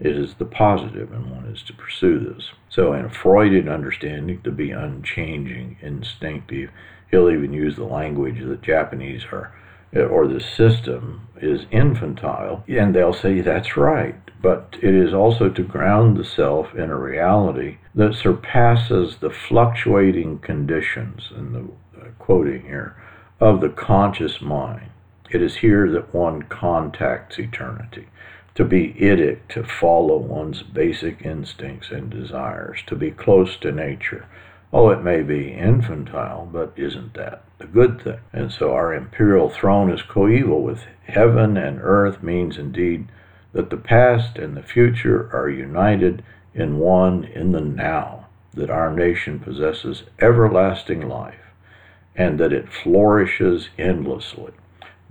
it 0.00 0.16
is 0.16 0.34
the 0.34 0.44
positive, 0.44 1.12
and 1.12 1.30
one 1.30 1.46
is 1.46 1.62
to 1.64 1.72
pursue 1.72 2.20
this. 2.20 2.52
So, 2.68 2.92
in 2.92 3.04
a 3.04 3.10
Freudian 3.10 3.68
understanding, 3.68 4.40
to 4.42 4.52
be 4.52 4.70
unchanging, 4.70 5.76
instinctive, 5.80 6.70
he'll 7.10 7.30
even 7.30 7.52
use 7.52 7.74
the 7.74 7.84
language 7.84 8.38
that 8.40 8.62
Japanese 8.62 9.24
are, 9.32 9.52
or 9.92 10.28
the 10.28 10.40
system 10.40 11.26
is 11.40 11.66
infantile, 11.72 12.62
and 12.68 12.94
they'll 12.94 13.12
say 13.12 13.40
that's 13.40 13.76
right. 13.76 14.14
But 14.40 14.76
it 14.80 14.94
is 14.94 15.12
also 15.12 15.48
to 15.48 15.62
ground 15.64 16.16
the 16.16 16.24
self 16.24 16.74
in 16.76 16.90
a 16.90 16.96
reality 16.96 17.78
that 17.96 18.14
surpasses 18.14 19.16
the 19.16 19.30
fluctuating 19.30 20.38
conditions, 20.38 21.30
and 21.34 21.54
the 21.54 22.00
uh, 22.00 22.10
quoting 22.20 22.62
here, 22.62 22.94
of 23.40 23.60
the 23.60 23.68
conscious 23.68 24.40
mind. 24.40 24.90
It 25.30 25.42
is 25.42 25.56
here 25.56 25.90
that 25.90 26.14
one 26.14 26.42
contacts 26.42 27.38
eternity 27.38 28.06
to 28.58 28.64
be 28.64 28.92
idic, 28.94 29.38
to 29.48 29.62
follow 29.62 30.16
one's 30.16 30.64
basic 30.64 31.22
instincts 31.22 31.92
and 31.92 32.10
desires, 32.10 32.80
to 32.84 32.96
be 32.96 33.08
close 33.08 33.56
to 33.56 33.70
nature. 33.70 34.26
Oh, 34.72 34.90
it 34.90 35.00
may 35.00 35.22
be 35.22 35.52
infantile, 35.52 36.48
but 36.52 36.72
isn't 36.74 37.14
that 37.14 37.44
the 37.58 37.68
good 37.68 38.02
thing? 38.02 38.18
And 38.32 38.50
so 38.50 38.72
our 38.72 38.92
imperial 38.92 39.48
throne 39.48 39.92
is 39.92 40.02
coeval 40.02 40.60
with 40.60 40.82
heaven 41.04 41.56
and 41.56 41.78
earth 41.80 42.20
means 42.20 42.58
indeed 42.58 43.06
that 43.52 43.70
the 43.70 43.76
past 43.76 44.38
and 44.38 44.56
the 44.56 44.62
future 44.64 45.30
are 45.32 45.48
united 45.48 46.24
in 46.52 46.78
one 46.78 47.22
in 47.22 47.52
the 47.52 47.60
now, 47.60 48.26
that 48.54 48.70
our 48.70 48.92
nation 48.92 49.38
possesses 49.38 50.02
everlasting 50.18 51.08
life, 51.08 51.54
and 52.16 52.40
that 52.40 52.52
it 52.52 52.72
flourishes 52.72 53.68
endlessly 53.78 54.50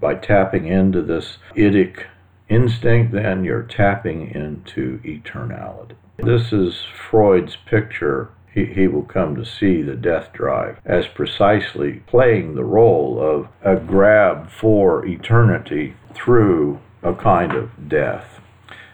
by 0.01 0.15
tapping 0.15 0.67
into 0.67 1.01
this 1.01 1.37
idic 1.55 2.07
instinct, 2.49 3.11
then 3.11 3.43
you're 3.43 3.63
tapping 3.63 4.31
into 4.31 4.99
eternality. 4.99 5.95
This 6.17 6.51
is 6.51 6.83
Freud's 7.09 7.55
picture. 7.55 8.29
He, 8.51 8.65
he 8.65 8.87
will 8.87 9.03
come 9.03 9.35
to 9.35 9.45
see 9.45 9.81
the 9.81 9.95
death 9.95 10.33
drive 10.33 10.79
as 10.83 11.07
precisely 11.07 12.01
playing 12.07 12.55
the 12.55 12.63
role 12.63 13.19
of 13.21 13.49
a 13.61 13.79
grab 13.79 14.49
for 14.49 15.05
eternity 15.05 15.95
through 16.15 16.79
a 17.03 17.13
kind 17.13 17.53
of 17.53 17.87
death, 17.87 18.39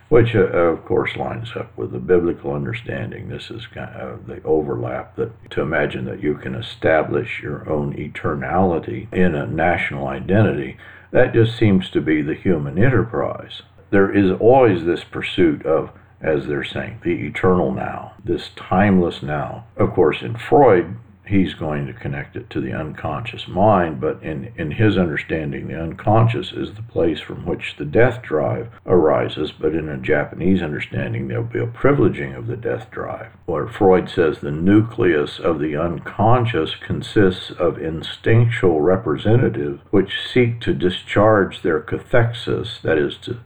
which 0.09 0.35
uh, 0.35 0.39
of 0.39 0.83
course 0.83 1.15
lines 1.15 1.55
up 1.55 1.75
with 1.77 1.93
the 1.93 1.99
biblical 1.99 2.53
understanding. 2.53 3.29
This 3.29 3.49
is 3.49 3.65
kind 3.67 3.95
of 3.95 4.27
the 4.27 4.43
overlap 4.43 5.15
that 5.15 5.49
to 5.51 5.61
imagine 5.61 6.03
that 6.05 6.21
you 6.21 6.35
can 6.35 6.55
establish 6.55 7.41
your 7.41 7.69
own 7.69 7.93
eternality 7.93 9.11
in 9.13 9.33
a 9.33 9.47
national 9.47 10.07
identity 10.07 10.77
that 11.13 11.33
just 11.33 11.57
seems 11.57 11.89
to 11.91 12.01
be 12.01 12.21
the 12.21 12.33
human 12.33 12.83
enterprise. 12.83 13.61
There 13.91 14.11
is 14.11 14.31
always 14.39 14.83
this 14.83 15.03
pursuit 15.03 15.63
of, 15.65 15.91
as 16.19 16.47
they're 16.47 16.63
saying, 16.63 17.01
the 17.03 17.27
eternal 17.27 17.71
now, 17.71 18.13
this 18.25 18.49
timeless 18.55 19.21
now. 19.21 19.67
Of 19.77 19.93
course, 19.93 20.23
in 20.23 20.35
Freud, 20.35 20.97
he's 21.25 21.53
going 21.53 21.87
to 21.87 21.93
connect 21.93 22.35
it 22.35 22.49
to 22.49 22.59
the 22.59 22.73
unconscious 22.73 23.47
mind, 23.47 24.01
but 24.01 24.21
in, 24.21 24.51
in 24.57 24.71
his 24.71 24.97
understanding, 24.97 25.67
the 25.67 25.81
unconscious 25.81 26.51
is 26.51 26.73
the 26.73 26.81
place 26.83 27.19
from 27.19 27.45
which 27.45 27.75
the 27.77 27.85
death 27.85 28.21
drive 28.21 28.69
arises, 28.85 29.51
but 29.51 29.73
in 29.73 29.89
a 29.89 29.97
Japanese 29.97 30.61
understanding, 30.61 31.27
there'll 31.27 31.43
be 31.43 31.59
a 31.59 31.67
privileging 31.67 32.37
of 32.37 32.47
the 32.47 32.57
death 32.57 32.91
drive. 32.91 33.31
Where 33.45 33.67
Freud 33.67 34.09
says 34.09 34.39
the 34.39 34.51
nucleus 34.51 35.39
of 35.39 35.59
the 35.59 35.75
unconscious 35.77 36.75
consists 36.75 37.51
of 37.51 37.81
instinctual 37.81 38.81
representatives 38.81 39.81
which 39.91 40.27
seek 40.31 40.59
to 40.61 40.73
discharge 40.73 41.61
their 41.61 41.79
cathexis, 41.79 42.81
that 42.81 42.97
is, 42.97 43.17
to 43.19 43.39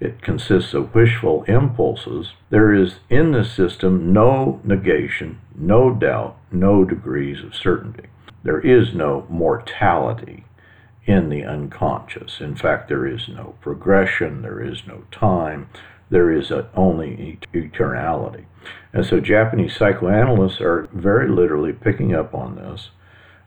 it 0.00 0.22
consists 0.22 0.74
of 0.74 0.94
wishful 0.94 1.44
impulses. 1.44 2.32
There 2.50 2.72
is 2.72 2.96
in 3.08 3.32
the 3.32 3.44
system 3.44 4.12
no 4.12 4.60
negation, 4.64 5.40
no 5.54 5.90
doubt, 5.94 6.36
no 6.50 6.84
degrees 6.84 7.42
of 7.42 7.54
certainty. 7.54 8.08
There 8.42 8.60
is 8.60 8.94
no 8.94 9.26
mortality 9.28 10.44
in 11.06 11.28
the 11.28 11.44
unconscious. 11.44 12.40
In 12.40 12.56
fact, 12.56 12.88
there 12.88 13.06
is 13.06 13.28
no 13.28 13.54
progression, 13.60 14.42
there 14.42 14.60
is 14.60 14.86
no 14.86 15.04
time, 15.10 15.68
there 16.10 16.30
is 16.30 16.52
only 16.74 17.38
eternality. 17.52 18.44
And 18.92 19.04
so 19.04 19.20
Japanese 19.20 19.76
psychoanalysts 19.76 20.60
are 20.60 20.88
very 20.92 21.28
literally 21.28 21.72
picking 21.72 22.14
up 22.14 22.34
on 22.34 22.56
this 22.56 22.90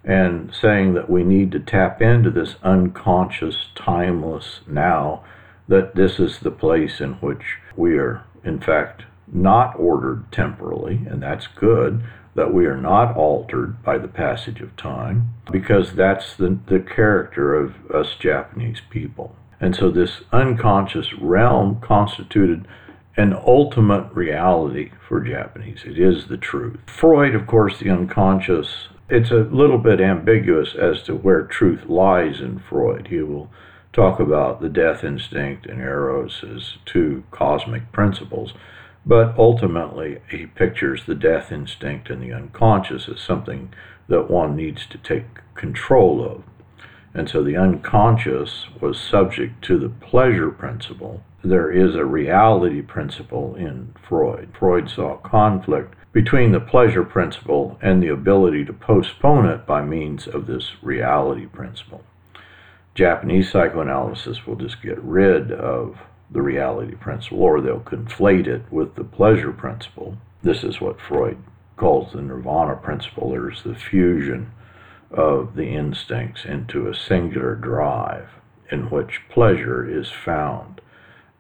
and 0.04 0.54
saying 0.54 0.94
that 0.94 1.10
we 1.10 1.24
need 1.24 1.52
to 1.52 1.60
tap 1.60 2.02
into 2.02 2.30
this 2.30 2.56
unconscious, 2.64 3.68
timeless 3.76 4.62
now 4.68 5.24
that 5.68 5.96
this 5.96 6.20
is 6.20 6.40
the 6.40 6.52
place 6.52 7.02
in 7.02 7.14
which 7.14 7.58
we 7.76 7.98
are, 7.98 8.24
in 8.44 8.60
fact, 8.60 9.04
not 9.32 9.78
ordered 9.78 10.32
temporally, 10.32 11.02
and 11.10 11.22
that's 11.22 11.48
good, 11.48 12.04
that 12.36 12.54
we 12.54 12.66
are 12.66 12.78
not 12.78 13.16
altered 13.18 13.84
by 13.84 13.98
the 13.98 14.08
passage 14.08 14.62
of 14.62 14.76
time, 14.78 15.34
because 15.52 15.94
that's 15.94 16.36
the, 16.36 16.58
the 16.68 16.80
character 16.80 17.56
of 17.56 17.74
us 17.92 18.16
Japanese 18.20 18.82
people. 18.90 19.36
And 19.60 19.76
so 19.76 19.90
this 19.90 20.22
unconscious 20.32 21.14
realm 21.20 21.82
constituted 21.82 22.68
an 23.18 23.34
ultimate 23.34 24.14
reality 24.14 24.92
for 25.08 25.20
Japanese. 25.20 25.80
It 25.84 25.98
is 25.98 26.28
the 26.28 26.38
truth. 26.38 26.78
Freud, 26.86 27.34
of 27.34 27.48
course, 27.48 27.80
the 27.80 27.90
unconscious, 27.90 28.90
it's 29.10 29.32
a 29.32 29.48
little 29.52 29.80
bit 29.80 30.00
ambiguous 30.00 30.76
as 30.76 31.02
to 31.04 31.16
where 31.16 31.42
truth 31.42 31.86
lies 31.88 32.40
in 32.40 32.60
Freud. 32.60 33.08
He 33.08 33.22
will 33.22 33.50
talk 33.94 34.20
about 34.20 34.62
the 34.62 34.70
death 34.70 35.04
instinct 35.04 35.66
and 35.66 35.80
eros 35.82 36.44
as 36.44 36.78
two 36.86 37.24
cosmic 37.32 37.92
principles. 37.92 38.54
But 39.06 39.38
ultimately, 39.38 40.20
he 40.30 40.46
pictures 40.46 41.06
the 41.06 41.16
death 41.16 41.52
instinct 41.52 42.10
and 42.10 42.22
the 42.22 42.34
unconscious 42.34 43.08
as 43.08 43.22
something 43.22 43.74
that 44.08 44.30
one 44.30 44.56
needs 44.56 44.86
to 44.88 44.98
take 44.98 45.26
control 45.56 46.24
of. 46.24 46.44
And 47.14 47.30
so 47.30 47.44
the 47.44 47.58
unconscious 47.58 48.68
was 48.80 49.00
subject 49.00 49.64
to 49.64 49.80
the 49.80 49.90
pleasure 49.90 50.52
principle. 50.52 51.24
There 51.44 51.72
is 51.72 51.96
a 51.96 52.06
reality 52.06 52.82
principle 52.82 53.56
in 53.56 53.94
Freud. 54.08 54.50
Freud 54.60 54.90
saw 54.90 55.18
conflict 55.18 55.96
between 56.12 56.52
the 56.52 56.60
pleasure 56.60 57.04
principle 57.04 57.78
and 57.82 58.04
the 58.04 58.10
ability 58.10 58.66
to 58.66 58.74
postpone 58.74 59.46
it 59.46 59.66
by 59.66 59.84
means 59.84 60.28
of 60.28 60.48
this 60.48 60.72
reality 60.82 61.46
principle. 61.46 62.04
Japanese 62.98 63.52
psychoanalysis 63.52 64.48
will 64.48 64.56
just 64.56 64.82
get 64.82 64.98
rid 65.04 65.52
of 65.52 66.00
the 66.32 66.42
reality 66.42 66.96
principle, 66.96 67.44
or 67.44 67.62
they'll 67.62 67.80
conflate 67.80 68.48
it 68.48 68.64
with 68.72 68.96
the 68.96 69.04
pleasure 69.04 69.52
principle. 69.52 70.18
This 70.42 70.64
is 70.64 70.82
what 70.82 71.00
Freud 71.00 71.38
calls 71.76 72.12
the 72.12 72.24
nirvana 72.24 72.76
principle. 72.76 73.30
There's 73.30 73.62
the 73.62 73.76
fusion 73.76 74.52
of 75.12 75.56
the 75.56 75.68
instincts 75.68 76.44
into 76.44 76.88
a 76.88 76.96
singular 76.96 77.54
drive 77.54 78.30
in 78.72 78.90
which 78.90 79.22
pleasure 79.30 79.88
is 79.88 80.10
found 80.10 80.82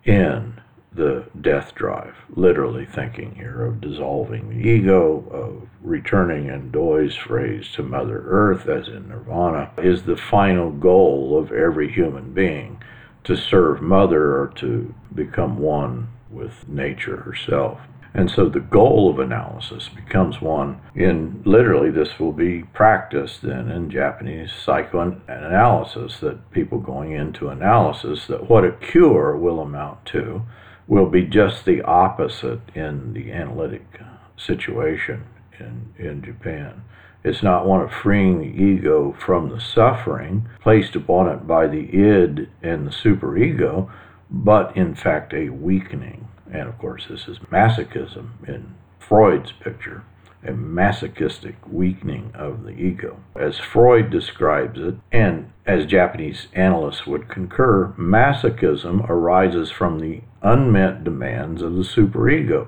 in 0.05 0.61
the 0.97 1.25
death 1.39 1.73
drive, 1.75 2.15
literally 2.29 2.85
thinking 2.85 3.35
here 3.35 3.63
of 3.63 3.79
dissolving 3.79 4.49
the 4.49 4.67
ego, 4.67 5.23
of 5.31 5.69
returning 5.81 6.47
in 6.47 6.71
Doi's 6.71 7.15
phrase 7.15 7.71
to 7.73 7.83
Mother 7.83 8.23
Earth, 8.25 8.67
as 8.67 8.87
in 8.87 9.07
Nirvana, 9.07 9.71
is 9.77 10.03
the 10.03 10.17
final 10.17 10.71
goal 10.71 11.37
of 11.37 11.51
every 11.51 11.91
human 11.91 12.33
being 12.33 12.81
to 13.23 13.37
serve 13.37 13.81
Mother 13.81 14.41
or 14.41 14.47
to 14.55 14.93
become 15.13 15.59
one 15.59 16.09
with 16.29 16.67
nature 16.67 17.17
herself. 17.17 17.79
And 18.13 18.31
so 18.31 18.49
the 18.49 18.59
goal 18.59 19.11
of 19.11 19.19
analysis 19.19 19.89
becomes 19.89 20.41
one 20.41 20.81
in 20.95 21.43
literally 21.45 21.91
this 21.91 22.17
will 22.19 22.31
be 22.31 22.63
practiced 22.63 23.43
then 23.43 23.69
in 23.69 23.91
Japanese 23.91 24.51
psychoanalysis 24.51 26.19
that 26.21 26.49
people 26.51 26.79
going 26.79 27.11
into 27.11 27.49
analysis 27.49 28.25
that 28.27 28.49
what 28.49 28.65
a 28.65 28.71
cure 28.71 29.37
will 29.37 29.59
amount 29.59 30.05
to 30.07 30.41
will 30.87 31.09
be 31.09 31.23
just 31.23 31.65
the 31.65 31.81
opposite 31.81 32.61
in 32.73 33.13
the 33.13 33.31
analytic 33.31 33.99
situation 34.37 35.25
in, 35.59 35.93
in 35.97 36.23
Japan. 36.23 36.83
It's 37.23 37.43
not 37.43 37.65
one 37.67 37.81
of 37.81 37.91
freeing 37.91 38.39
the 38.39 38.63
ego 38.63 39.15
from 39.19 39.49
the 39.49 39.59
suffering 39.59 40.47
placed 40.61 40.95
upon 40.95 41.27
it 41.27 41.47
by 41.47 41.67
the 41.67 41.89
id 41.93 42.49
and 42.61 42.87
the 42.87 42.91
superego, 42.91 43.91
but 44.29 44.75
in 44.77 44.95
fact 44.95 45.33
a 45.33 45.49
weakening. 45.49 46.27
And 46.49 46.69
of 46.69 46.77
course, 46.77 47.07
this 47.09 47.27
is 47.27 47.39
masochism 47.51 48.47
in 48.47 48.75
Freud's 48.99 49.51
picture, 49.51 50.03
a 50.45 50.51
masochistic 50.51 51.55
weakening 51.69 52.31
of 52.33 52.63
the 52.63 52.71
ego. 52.71 53.19
As 53.35 53.57
Freud 53.57 54.09
describes 54.09 54.79
it, 54.79 54.95
and 55.11 55.51
as 55.65 55.85
Japanese 55.85 56.47
analysts 56.53 57.05
would 57.05 57.27
concur, 57.27 57.93
masochism 57.97 59.09
arises 59.09 59.71
from 59.71 59.99
the 59.99 60.21
unmet 60.47 61.03
demands 61.03 61.61
of 61.61 61.75
the 61.75 61.83
superego. 61.83 62.67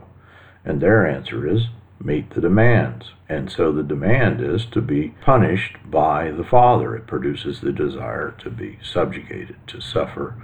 And 0.65 0.81
their 0.81 1.07
answer 1.07 1.48
is 1.48 1.67
meet 2.03 2.31
the 2.31 2.41
demands. 2.41 3.12
And 3.27 3.51
so 3.51 3.71
the 3.71 3.83
demand 3.83 4.41
is 4.41 4.65
to 4.67 4.81
be 4.81 5.09
punished 5.21 5.77
by 5.89 6.31
the 6.31 6.43
Father. 6.43 6.95
It 6.95 7.07
produces 7.07 7.62
the 7.62 7.71
desire 7.71 8.36
to 8.39 8.50
be 8.50 8.79
subjugated, 8.83 9.55
to 9.67 9.81
suffer. 9.81 10.36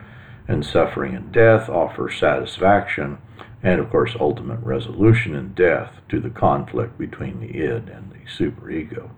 And 0.47 0.65
suffering 0.65 1.15
and 1.15 1.31
death 1.31 1.69
offer 1.69 2.09
satisfaction 2.11 3.17
and, 3.63 3.79
of 3.79 3.89
course, 3.89 4.15
ultimate 4.19 4.59
resolution 4.59 5.33
in 5.33 5.53
death 5.53 5.93
to 6.09 6.19
the 6.19 6.29
conflict 6.29 6.99
between 6.99 7.39
the 7.39 7.57
id 7.57 7.89
and 7.89 8.11
the 8.11 8.29
superego, 8.31 9.09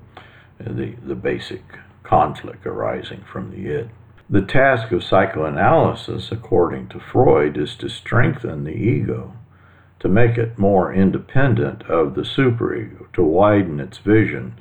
the, 0.57 0.95
the 1.05 1.15
basic 1.15 1.63
conflict 2.03 2.65
arising 2.65 3.25
from 3.29 3.51
the 3.51 3.69
id. 3.69 3.89
The 4.29 4.41
task 4.41 4.91
of 4.91 5.05
psychoanalysis, 5.05 6.33
according 6.33 6.89
to 6.89 6.99
Freud, 6.99 7.55
is 7.55 7.75
to 7.77 7.87
strengthen 7.87 8.65
the 8.65 8.75
ego, 8.75 9.31
to 9.99 10.09
make 10.09 10.37
it 10.37 10.57
more 10.57 10.93
independent 10.93 11.83
of 11.83 12.13
the 12.13 12.23
superego, 12.23 13.09
to 13.13 13.23
widen 13.23 13.79
its 13.79 13.99
vision 13.99 14.55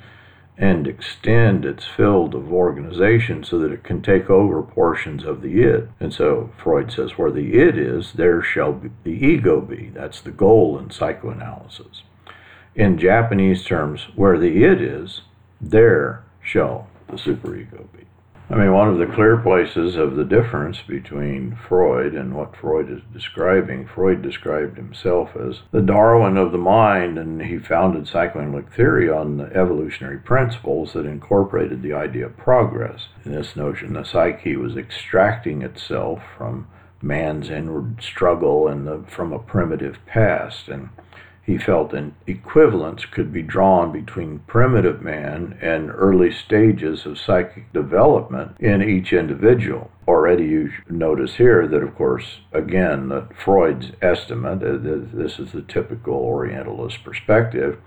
and 0.57 0.87
extend 0.87 1.65
its 1.65 1.85
field 1.85 2.33
of 2.33 2.51
organization 2.51 3.43
so 3.43 3.59
that 3.59 3.73
it 3.73 3.83
can 3.83 4.01
take 4.01 4.29
over 4.29 4.63
portions 4.63 5.25
of 5.25 5.41
the 5.41 5.61
id. 5.61 5.89
And 5.99 6.13
so 6.13 6.49
Freud 6.57 6.91
says, 6.91 7.17
where 7.17 7.29
the 7.29 7.59
id 7.59 7.77
is, 7.77 8.13
there 8.13 8.41
shall 8.41 8.71
be 8.71 8.89
the 9.03 9.11
ego 9.11 9.59
be. 9.59 9.91
That's 9.93 10.21
the 10.21 10.31
goal 10.31 10.79
in 10.79 10.91
psychoanalysis. 10.91 12.03
In 12.73 12.97
Japanese 12.97 13.65
terms, 13.65 14.07
where 14.15 14.39
the 14.39 14.63
id 14.63 14.81
is, 14.81 15.23
there 15.59 16.23
shall 16.41 16.87
the 17.07 17.17
superego 17.17 17.91
be. 17.91 18.06
I 18.49 18.55
mean, 18.55 18.71
one 18.71 18.87
of 18.87 18.97
the 18.97 19.13
clear 19.13 19.35
places 19.35 19.97
of 19.97 20.15
the 20.15 20.23
difference 20.23 20.81
between 20.81 21.57
Freud 21.67 22.13
and 22.13 22.33
what 22.33 22.55
Freud 22.55 22.89
is 22.89 23.01
describing, 23.11 23.85
Freud 23.85 24.21
described 24.21 24.77
himself 24.77 25.35
as 25.35 25.63
the 25.71 25.81
Darwin 25.81 26.37
of 26.37 26.53
the 26.53 26.57
mind, 26.57 27.19
and 27.19 27.41
he 27.41 27.57
founded 27.57 28.07
psychoanalytic 28.07 28.71
theory 28.71 29.09
on 29.09 29.35
the 29.35 29.53
evolutionary 29.53 30.19
principles 30.19 30.93
that 30.93 31.05
incorporated 31.05 31.81
the 31.81 31.91
idea 31.91 32.27
of 32.27 32.37
progress. 32.37 33.09
In 33.25 33.33
this 33.33 33.57
notion, 33.57 33.93
the 33.93 34.05
psyche 34.05 34.55
was 34.55 34.77
extracting 34.77 35.61
itself 35.61 36.21
from 36.37 36.69
man's 37.01 37.49
inward 37.49 38.01
struggle 38.01 38.69
and 38.69 38.87
the, 38.87 39.03
from 39.09 39.33
a 39.33 39.39
primitive 39.39 39.97
past. 40.05 40.69
And 40.69 40.87
he 41.47 41.57
felt 41.57 41.93
an 41.93 42.13
equivalence 42.27 43.05
could 43.05 43.31
be 43.31 43.41
drawn 43.41 43.89
between 43.89 44.39
primitive 44.47 45.01
man 45.01 45.57
and 45.61 45.89
early 45.89 46.29
stages 46.29 47.05
of 47.05 47.17
psychic 47.17 47.71
development 47.71 48.57
in 48.59 48.83
each 48.83 49.13
individual. 49.13 49.89
Already, 50.09 50.43
you 50.43 50.73
notice 50.89 51.35
here 51.35 51.65
that, 51.65 51.81
of 51.81 51.95
course, 51.95 52.39
again, 52.51 53.29
Freud's 53.33 53.93
estimate, 54.01 54.61
uh, 54.61 54.77
this 55.13 55.39
is 55.39 55.53
the 55.53 55.61
typical 55.61 56.15
Orientalist 56.15 57.01
perspective, 57.05 57.79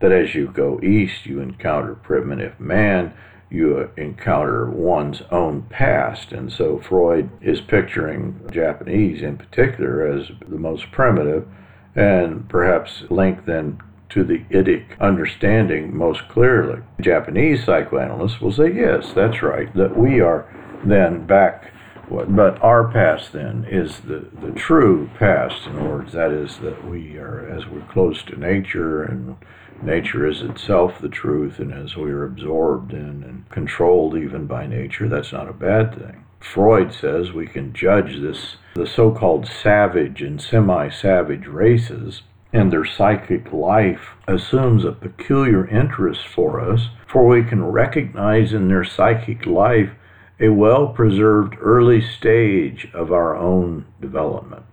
that 0.00 0.10
as 0.10 0.34
you 0.34 0.48
go 0.48 0.80
east, 0.80 1.26
you 1.26 1.38
encounter 1.40 1.94
primitive 1.94 2.58
man, 2.58 3.12
you 3.50 3.90
encounter 3.98 4.70
one's 4.70 5.20
own 5.30 5.66
past. 5.68 6.32
And 6.32 6.50
so 6.50 6.78
Freud 6.78 7.28
is 7.42 7.60
picturing 7.60 8.40
Japanese 8.50 9.20
in 9.20 9.36
particular 9.36 10.06
as 10.06 10.30
the 10.48 10.56
most 10.56 10.90
primitive 10.90 11.46
and 11.94 12.48
perhaps 12.48 13.04
link 13.10 13.44
then 13.44 13.80
to 14.08 14.24
the 14.24 14.40
idic 14.50 14.98
understanding 15.00 15.96
most 15.96 16.28
clearly. 16.28 16.82
Japanese 17.00 17.64
psychoanalysts 17.64 18.40
will 18.40 18.52
say, 18.52 18.72
yes, 18.72 19.12
that's 19.14 19.42
right, 19.42 19.74
that 19.74 19.96
we 19.96 20.20
are 20.20 20.46
then 20.84 21.26
back. 21.26 21.72
But 22.10 22.62
our 22.62 22.88
past 22.88 23.32
then 23.32 23.64
is 23.70 24.00
the, 24.00 24.26
the 24.42 24.52
true 24.52 25.08
past, 25.18 25.66
in 25.66 25.78
other 25.78 25.88
words, 25.88 26.12
that 26.12 26.30
is 26.30 26.58
that 26.58 26.86
we 26.86 27.16
are, 27.16 27.48
as 27.48 27.66
we're 27.66 27.86
close 27.86 28.22
to 28.24 28.38
nature, 28.38 29.02
and 29.02 29.36
nature 29.82 30.26
is 30.26 30.42
itself 30.42 31.00
the 31.00 31.08
truth, 31.08 31.58
and 31.58 31.72
as 31.72 31.96
we 31.96 32.10
are 32.10 32.24
absorbed 32.24 32.92
in 32.92 33.22
and 33.22 33.48
controlled 33.48 34.14
even 34.14 34.46
by 34.46 34.66
nature, 34.66 35.08
that's 35.08 35.32
not 35.32 35.48
a 35.48 35.54
bad 35.54 35.94
thing. 35.94 36.24
Freud 36.44 36.92
says 36.92 37.32
we 37.32 37.46
can 37.46 37.72
judge 37.72 38.20
this 38.20 38.56
the 38.74 38.86
so-called 38.86 39.46
savage 39.46 40.22
and 40.22 40.40
semi-savage 40.40 41.46
races 41.46 42.22
and 42.52 42.70
their 42.70 42.84
psychic 42.84 43.52
life 43.52 44.14
assumes 44.28 44.84
a 44.84 44.92
peculiar 44.92 45.66
interest 45.68 46.26
for 46.26 46.60
us, 46.60 46.88
for 47.06 47.26
we 47.26 47.42
can 47.42 47.64
recognize 47.64 48.52
in 48.52 48.68
their 48.68 48.84
psychic 48.84 49.46
life 49.46 49.90
a 50.38 50.48
well 50.48 50.88
preserved 50.88 51.54
early 51.60 52.00
stage 52.00 52.88
of 52.92 53.12
our 53.12 53.36
own 53.36 53.86
development. 54.00 54.64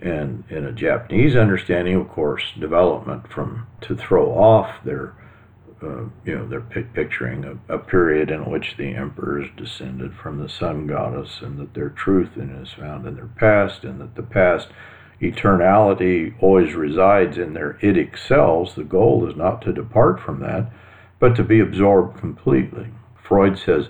And 0.00 0.44
in 0.50 0.64
a 0.64 0.72
Japanese 0.72 1.36
understanding, 1.36 1.94
of 1.94 2.08
course, 2.08 2.42
development 2.58 3.30
from 3.30 3.66
to 3.82 3.94
throw 3.94 4.30
off 4.30 4.82
their 4.84 5.14
uh, 5.82 6.04
you 6.24 6.36
know, 6.36 6.46
they're 6.46 6.60
picturing 6.60 7.44
a, 7.44 7.74
a, 7.74 7.78
period 7.78 8.30
in 8.30 8.50
which 8.50 8.76
the 8.76 8.94
emperors 8.94 9.48
descended 9.56 10.14
from 10.14 10.38
the 10.38 10.48
sun 10.48 10.86
goddess 10.86 11.40
and 11.40 11.58
that 11.58 11.74
their 11.74 11.88
truth 11.88 12.30
is 12.36 12.72
found 12.72 13.06
in 13.06 13.16
their 13.16 13.26
past 13.26 13.84
and 13.84 14.00
that 14.00 14.14
the 14.14 14.22
past 14.22 14.68
eternality 15.20 16.34
always 16.40 16.74
resides 16.74 17.38
in 17.38 17.54
their 17.54 17.74
idic 17.82 18.18
selves. 18.18 18.74
The 18.74 18.84
goal 18.84 19.28
is 19.28 19.36
not 19.36 19.62
to 19.62 19.72
depart 19.72 20.20
from 20.20 20.40
that, 20.40 20.70
but 21.18 21.36
to 21.36 21.44
be 21.44 21.60
absorbed 21.60 22.18
completely. 22.18 22.88
Freud 23.22 23.58
says 23.58 23.88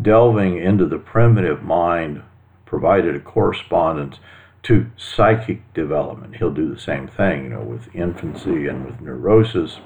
delving 0.00 0.58
into 0.58 0.86
the 0.86 0.98
primitive 0.98 1.62
mind 1.62 2.22
provided 2.66 3.14
a 3.14 3.20
correspondence 3.20 4.16
to 4.62 4.86
psychic 4.96 5.74
development. 5.74 6.36
He'll 6.36 6.54
do 6.54 6.72
the 6.72 6.80
same 6.80 7.08
thing, 7.08 7.44
you 7.44 7.50
know, 7.50 7.62
with 7.62 7.94
infancy 7.94 8.66
and 8.66 8.86
with 8.86 9.00
neurosis 9.00 9.78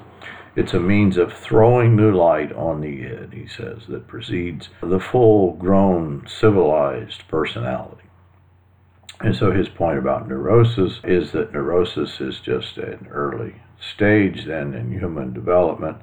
it's 0.57 0.73
a 0.73 0.79
means 0.79 1.17
of 1.17 1.31
throwing 1.31 1.95
new 1.95 2.11
light 2.11 2.51
on 2.51 2.81
the 2.81 3.03
id, 3.03 3.31
he 3.31 3.47
says, 3.47 3.83
that 3.87 4.07
precedes 4.07 4.69
the 4.81 4.99
full 4.99 5.53
grown 5.53 6.25
civilized 6.27 7.27
personality. 7.27 8.05
And 9.19 9.35
so 9.35 9.51
his 9.51 9.69
point 9.69 9.99
about 9.99 10.27
neurosis 10.27 10.99
is 11.03 11.31
that 11.33 11.53
neurosis 11.53 12.19
is 12.19 12.39
just 12.39 12.79
an 12.79 13.07
early 13.11 13.53
stage 13.79 14.45
then 14.45 14.73
in 14.73 14.91
human 14.91 15.31
development, 15.31 15.97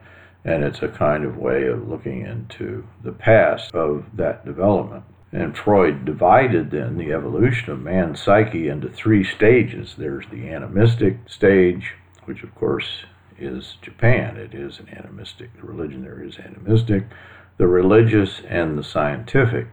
and 0.44 0.62
it's 0.62 0.82
a 0.82 0.88
kind 0.88 1.24
of 1.24 1.36
way 1.36 1.66
of 1.66 1.88
looking 1.88 2.22
into 2.22 2.86
the 3.02 3.10
past 3.10 3.74
of 3.74 4.04
that 4.14 4.44
development. 4.44 5.02
And 5.32 5.58
Freud 5.58 6.04
divided 6.04 6.70
then 6.70 6.96
the 6.96 7.12
evolution 7.12 7.72
of 7.72 7.80
man's 7.80 8.22
psyche 8.22 8.68
into 8.68 8.88
three 8.88 9.24
stages. 9.24 9.96
There's 9.98 10.26
the 10.30 10.48
animistic 10.48 11.28
stage, 11.28 11.94
which 12.24 12.44
of 12.44 12.54
course 12.54 13.04
is 13.38 13.76
Japan. 13.82 14.36
It 14.36 14.54
is 14.54 14.78
an 14.78 14.88
animistic. 14.96 15.50
Religion 15.60 16.02
there 16.02 16.22
is 16.22 16.38
animistic, 16.38 17.04
the 17.58 17.66
religious 17.66 18.40
and 18.48 18.78
the 18.78 18.84
scientific. 18.84 19.68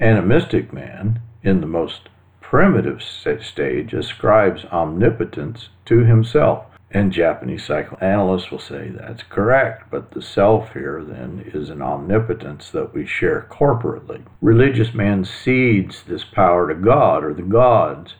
Animistic 0.00 0.72
man, 0.72 1.20
in 1.42 1.60
the 1.60 1.66
most 1.66 2.08
primitive 2.40 3.02
stage, 3.02 3.92
ascribes 3.92 4.64
omnipotence 4.66 5.68
to 5.86 6.04
himself. 6.04 6.64
And 6.90 7.12
Japanese 7.12 7.66
psychoanalysts 7.66 8.50
will 8.50 8.58
say 8.58 8.88
that's 8.88 9.22
correct, 9.22 9.90
but 9.90 10.12
the 10.12 10.22
self 10.22 10.72
here 10.72 11.04
then 11.06 11.50
is 11.52 11.68
an 11.68 11.82
omnipotence 11.82 12.70
that 12.70 12.94
we 12.94 13.04
share 13.04 13.46
corporately. 13.50 14.22
Religious 14.40 14.94
man 14.94 15.24
cedes 15.26 16.02
this 16.04 16.24
power 16.24 16.66
to 16.68 16.74
God 16.74 17.24
or 17.24 17.34
the 17.34 17.42
gods, 17.42 18.14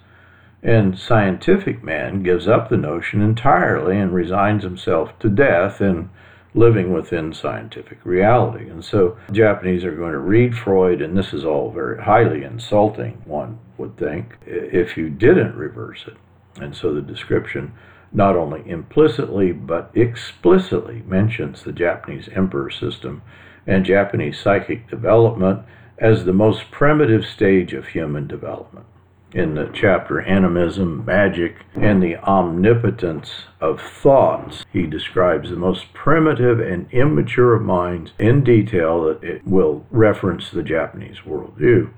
and 0.63 0.99
scientific 0.99 1.83
man 1.85 2.23
gives 2.23 2.49
up 2.49 2.69
the 2.69 2.77
notion 2.77 3.23
entirely 3.23 3.97
and 3.97 4.13
resigns 4.13 4.65
himself 4.65 5.17
to 5.21 5.29
death 5.29 5.81
and 5.81 6.09
living 6.55 6.93
within 6.93 7.33
scientific 7.33 7.99
reality. 8.05 8.69
And 8.69 8.85
so 8.85 9.17
Japanese 9.31 9.85
are 9.85 9.95
going 9.95 10.13
to 10.13 10.19
read 10.19 10.57
Freud, 10.57 11.01
and 11.01 11.17
this 11.17 11.33
is 11.33 11.45
all 11.45 11.71
very 11.71 12.03
highly 12.03 12.43
insulting, 12.43 13.23
one 13.25 13.61
would 13.77 13.97
think, 13.97 14.37
if 14.45 14.97
you 14.97 15.09
didn't 15.11 15.55
reverse 15.55 16.05
it. 16.09 16.17
And 16.61 16.75
so 16.75 16.93
the 16.93 17.03
description 17.03 17.73
not 18.11 18.35
only 18.35 18.69
implicitly 18.69 19.53
but 19.53 19.91
explicitly 19.95 21.03
mentions 21.07 21.63
the 21.63 21.73
Japanese 21.73 22.29
emperor 22.35 22.71
system 22.71 23.23
and 23.67 23.85
Japanese 23.85 24.41
psychic 24.41 24.89
development 24.89 25.61
as 25.99 26.25
the 26.25 26.33
most 26.33 26.71
primitive 26.71 27.25
stage 27.25 27.75
of 27.75 27.89
human 27.89 28.27
development 28.27 28.87
in 29.33 29.55
the 29.55 29.71
chapter 29.73 30.21
Animism, 30.21 31.05
Magic, 31.05 31.57
and 31.75 32.03
the 32.03 32.17
Omnipotence 32.17 33.45
of 33.61 33.81
Thoughts, 33.81 34.65
he 34.73 34.87
describes 34.87 35.51
the 35.51 35.57
most 35.57 35.93
primitive 35.93 36.61
and 36.61 36.91
immature 36.93 37.55
of 37.55 37.63
minds 37.63 38.13
in 38.19 38.43
detail 38.43 39.05
that 39.05 39.23
it 39.23 39.47
will 39.47 39.87
reference 39.91 40.51
the 40.51 40.63
Japanese 40.63 41.19
worldview. 41.27 41.91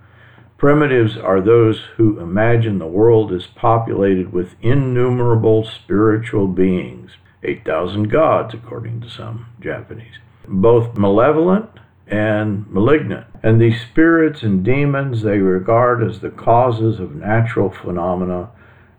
Primitives 0.59 1.17
are 1.17 1.41
those 1.41 1.81
who 1.97 2.21
imagine 2.21 2.79
the 2.79 2.87
world 2.87 3.33
is 3.33 3.47
populated 3.47 4.33
with 4.33 4.57
innumerable 4.61 5.65
spiritual 5.65 6.49
beings, 6.49 7.13
8,000 7.43 8.11
gods, 8.11 8.53
according 8.53 9.01
to 9.01 9.09
some 9.09 9.47
Japanese, 9.61 10.17
both 10.47 10.99
malevolent 10.99 11.71
and 12.11 12.71
malignant. 12.71 13.27
And 13.43 13.61
these 13.61 13.81
spirits 13.81 14.43
and 14.43 14.65
demons 14.65 15.23
they 15.23 15.39
regard 15.39 16.03
as 16.03 16.21
the 16.21 16.31
causes 16.31 16.99
of 16.99 17.15
natural 17.15 17.71
phenomena, 17.71 18.51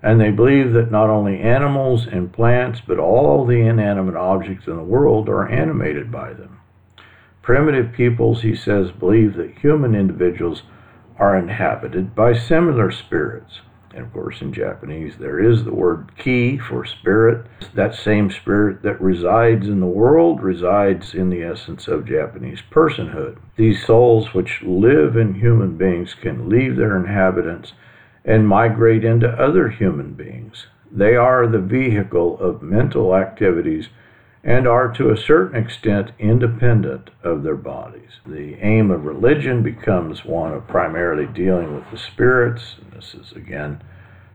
and 0.01 0.19
they 0.19 0.31
believe 0.31 0.73
that 0.73 0.91
not 0.91 1.09
only 1.09 1.39
animals 1.39 2.07
and 2.07 2.33
plants, 2.33 2.81
but 2.85 2.97
all 2.97 3.45
the 3.45 3.59
inanimate 3.59 4.15
objects 4.15 4.65
in 4.65 4.75
the 4.75 4.83
world 4.83 5.29
are 5.29 5.47
animated 5.47 6.11
by 6.11 6.33
them. 6.33 6.59
Primitive 7.41 7.91
peoples, 7.91 8.41
he 8.41 8.55
says, 8.55 8.91
believe 8.91 9.35
that 9.35 9.59
human 9.59 9.93
individuals 9.93 10.63
are 11.17 11.37
inhabited 11.37 12.15
by 12.15 12.33
similar 12.33 12.91
spirits. 12.91 13.61
And 13.93 14.05
of 14.05 14.13
course, 14.13 14.41
in 14.41 14.53
Japanese, 14.53 15.17
there 15.17 15.39
is 15.39 15.63
the 15.63 15.73
word 15.73 16.11
ki 16.17 16.57
for 16.57 16.85
spirit. 16.85 17.45
That 17.73 17.93
same 17.93 18.31
spirit 18.31 18.83
that 18.83 19.01
resides 19.01 19.67
in 19.67 19.81
the 19.81 19.85
world 19.85 20.41
resides 20.41 21.13
in 21.13 21.29
the 21.29 21.43
essence 21.43 21.87
of 21.87 22.05
Japanese 22.05 22.61
personhood. 22.71 23.37
These 23.57 23.85
souls 23.85 24.33
which 24.33 24.61
live 24.63 25.17
in 25.17 25.33
human 25.33 25.75
beings 25.75 26.13
can 26.13 26.47
leave 26.47 26.77
their 26.77 26.95
inhabitants 26.95 27.73
and 28.23 28.47
migrate 28.47 29.03
into 29.03 29.27
other 29.27 29.69
human 29.69 30.13
beings. 30.13 30.67
They 30.89 31.15
are 31.15 31.47
the 31.47 31.59
vehicle 31.59 32.39
of 32.39 32.61
mental 32.61 33.15
activities 33.15 33.89
and 34.43 34.67
are 34.67 34.91
to 34.91 35.11
a 35.11 35.17
certain 35.17 35.61
extent 35.61 36.11
independent 36.17 37.09
of 37.23 37.43
their 37.43 37.55
bodies. 37.55 38.19
The 38.25 38.55
aim 38.55 38.89
of 38.89 39.05
religion 39.05 39.61
becomes 39.61 40.25
one 40.25 40.53
of 40.53 40.67
primarily 40.67 41.27
dealing 41.27 41.75
with 41.75 41.89
the 41.91 41.97
spirits. 41.97 42.75
And 42.81 42.91
this 42.91 43.13
is 43.13 43.31
again 43.33 43.83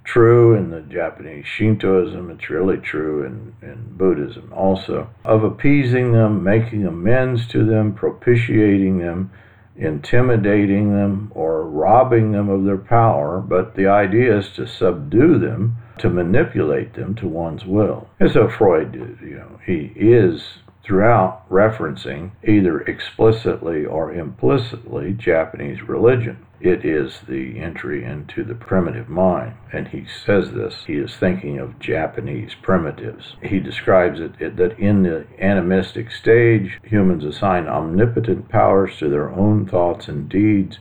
true 0.05 0.55
in 0.55 0.71
the 0.71 0.83
Japanese 0.83 1.47
Shintoism, 1.47 2.31
it's 2.31 2.49
really 2.49 2.77
true 2.77 3.25
in, 3.25 3.55
in 3.69 3.97
Buddhism 3.97 4.53
also, 4.55 5.11
of 5.25 5.43
appeasing 5.43 6.13
them, 6.13 6.45
making 6.45 6.87
amends 6.87 7.49
to 7.49 7.65
them, 7.65 7.93
propitiating 7.93 8.99
them, 8.99 9.33
intimidating 9.77 10.95
them, 10.95 11.33
or 11.35 11.67
robbing 11.67 12.31
them 12.31 12.49
of 12.49 12.65
their 12.65 12.79
power. 12.79 13.41
But 13.41 13.75
the 13.75 13.89
idea 13.89 14.39
is 14.39 14.49
to 14.51 14.69
subdue 14.69 15.41
them 15.41 15.77
to 15.99 16.11
manipulate 16.11 16.95
them 16.95 17.15
to 17.17 17.27
one's 17.27 17.65
will. 17.65 18.09
And 18.21 18.31
so 18.31 18.49
Freud, 18.49 18.95
you 18.95 19.37
know, 19.37 19.61
he 19.65 19.93
is 19.97 20.59
throughout 20.87 21.49
referencing 21.51 22.31
either 22.47 22.81
explicitly 22.83 23.85
or 23.85 24.13
implicitly 24.13 25.13
Japanese 25.13 25.83
religion. 25.83 26.39
It 26.61 26.85
is 26.85 27.21
the 27.29 27.59
entry 27.59 28.05
into 28.05 28.45
the 28.45 28.55
primitive 28.55 29.09
mind. 29.09 29.55
And 29.73 29.89
he 29.89 30.07
says 30.07 30.53
this, 30.53 30.85
he 30.87 30.95
is 30.95 31.17
thinking 31.17 31.59
of 31.59 31.81
Japanese 31.81 32.55
primitives. 32.63 33.37
He 33.43 33.59
describes 33.59 34.21
it, 34.21 34.41
it 34.41 34.57
that 34.57 34.79
in 34.79 35.03
the 35.03 35.27
animistic 35.41 36.13
stage, 36.13 36.79
humans 36.85 37.25
assign 37.25 37.67
omnipotent 37.67 38.49
powers 38.49 38.97
to 38.99 39.09
their 39.11 39.31
own 39.31 39.67
thoughts 39.67 40.09
and 40.09 40.29
deeds, 40.29 40.79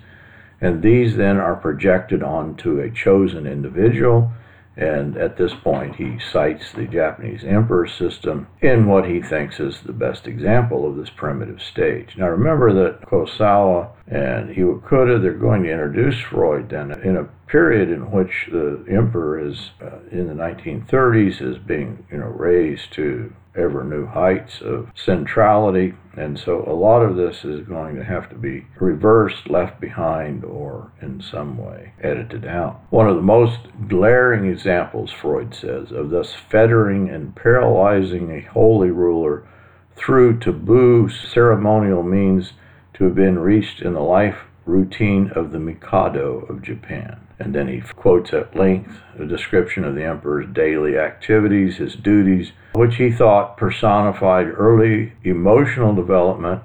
and 0.61 0.81
these 0.81 1.17
then 1.17 1.37
are 1.37 1.55
projected 1.55 2.23
onto 2.23 2.79
a 2.79 2.91
chosen 2.91 3.45
individual 3.45 4.31
and 4.77 5.15
at 5.17 5.37
this 5.37 5.53
point, 5.53 5.95
he 5.95 6.19
cites 6.19 6.71
the 6.73 6.85
Japanese 6.85 7.43
emperor 7.43 7.87
system 7.87 8.47
in 8.61 8.87
what 8.87 9.07
he 9.07 9.21
thinks 9.21 9.59
is 9.59 9.79
the 9.81 9.93
best 9.93 10.27
example 10.27 10.87
of 10.87 10.97
this 10.97 11.09
primitive 11.09 11.61
stage. 11.61 12.15
Now, 12.17 12.27
remember 12.27 12.73
that 12.73 13.07
Kurosawa 13.07 13.89
and 14.07 14.55
Iwakura, 14.55 15.21
they're 15.21 15.33
going 15.33 15.63
to 15.63 15.71
introduce 15.71 16.19
Freud 16.19 16.69
then 16.69 16.91
in 17.03 17.15
a 17.15 17.29
period 17.47 17.89
in 17.89 18.11
which 18.11 18.47
the 18.51 18.83
emperor 18.89 19.39
is 19.39 19.71
uh, 19.81 19.99
in 20.11 20.27
the 20.27 20.33
1930s 20.33 21.41
is 21.41 21.57
being 21.57 22.05
you 22.11 22.17
know 22.17 22.27
raised 22.27 22.91
to 22.91 23.33
ever 23.55 23.83
new 23.83 24.05
heights 24.05 24.59
of 24.61 24.89
centrality 24.95 25.93
and 26.17 26.37
so 26.37 26.63
a 26.67 26.73
lot 26.73 27.01
of 27.01 27.15
this 27.15 27.45
is 27.45 27.65
going 27.67 27.95
to 27.95 28.03
have 28.03 28.29
to 28.29 28.35
be 28.35 28.65
reversed 28.79 29.49
left 29.49 29.79
behind 29.79 30.43
or 30.43 30.91
in 31.01 31.21
some 31.21 31.57
way 31.57 31.93
edited 32.01 32.45
out 32.45 32.81
one 32.89 33.07
of 33.07 33.15
the 33.15 33.21
most 33.21 33.59
glaring 33.87 34.45
examples 34.45 35.11
freud 35.11 35.53
says 35.53 35.91
of 35.91 36.09
thus 36.09 36.33
fettering 36.33 37.09
and 37.09 37.35
paralyzing 37.35 38.31
a 38.31 38.51
holy 38.51 38.89
ruler 38.89 39.47
through 39.95 40.37
taboo 40.37 41.07
ceremonial 41.07 42.03
means 42.03 42.53
to 42.93 43.05
have 43.05 43.15
been 43.15 43.39
reached 43.39 43.81
in 43.81 43.93
the 43.93 43.99
life 43.99 44.39
routine 44.65 45.31
of 45.35 45.51
the 45.51 45.59
Mikado 45.59 46.39
of 46.49 46.61
Japan. 46.61 47.19
And 47.39 47.53
then 47.53 47.67
he 47.67 47.81
quotes 47.81 48.33
at 48.33 48.55
length 48.55 48.97
a 49.19 49.25
description 49.25 49.83
of 49.83 49.95
the 49.95 50.05
emperor's 50.05 50.47
daily 50.53 50.97
activities, 50.97 51.77
his 51.77 51.95
duties, 51.95 52.51
which 52.73 52.95
he 52.95 53.11
thought 53.11 53.57
personified 53.57 54.47
early 54.47 55.13
emotional 55.23 55.93
development 55.93 56.61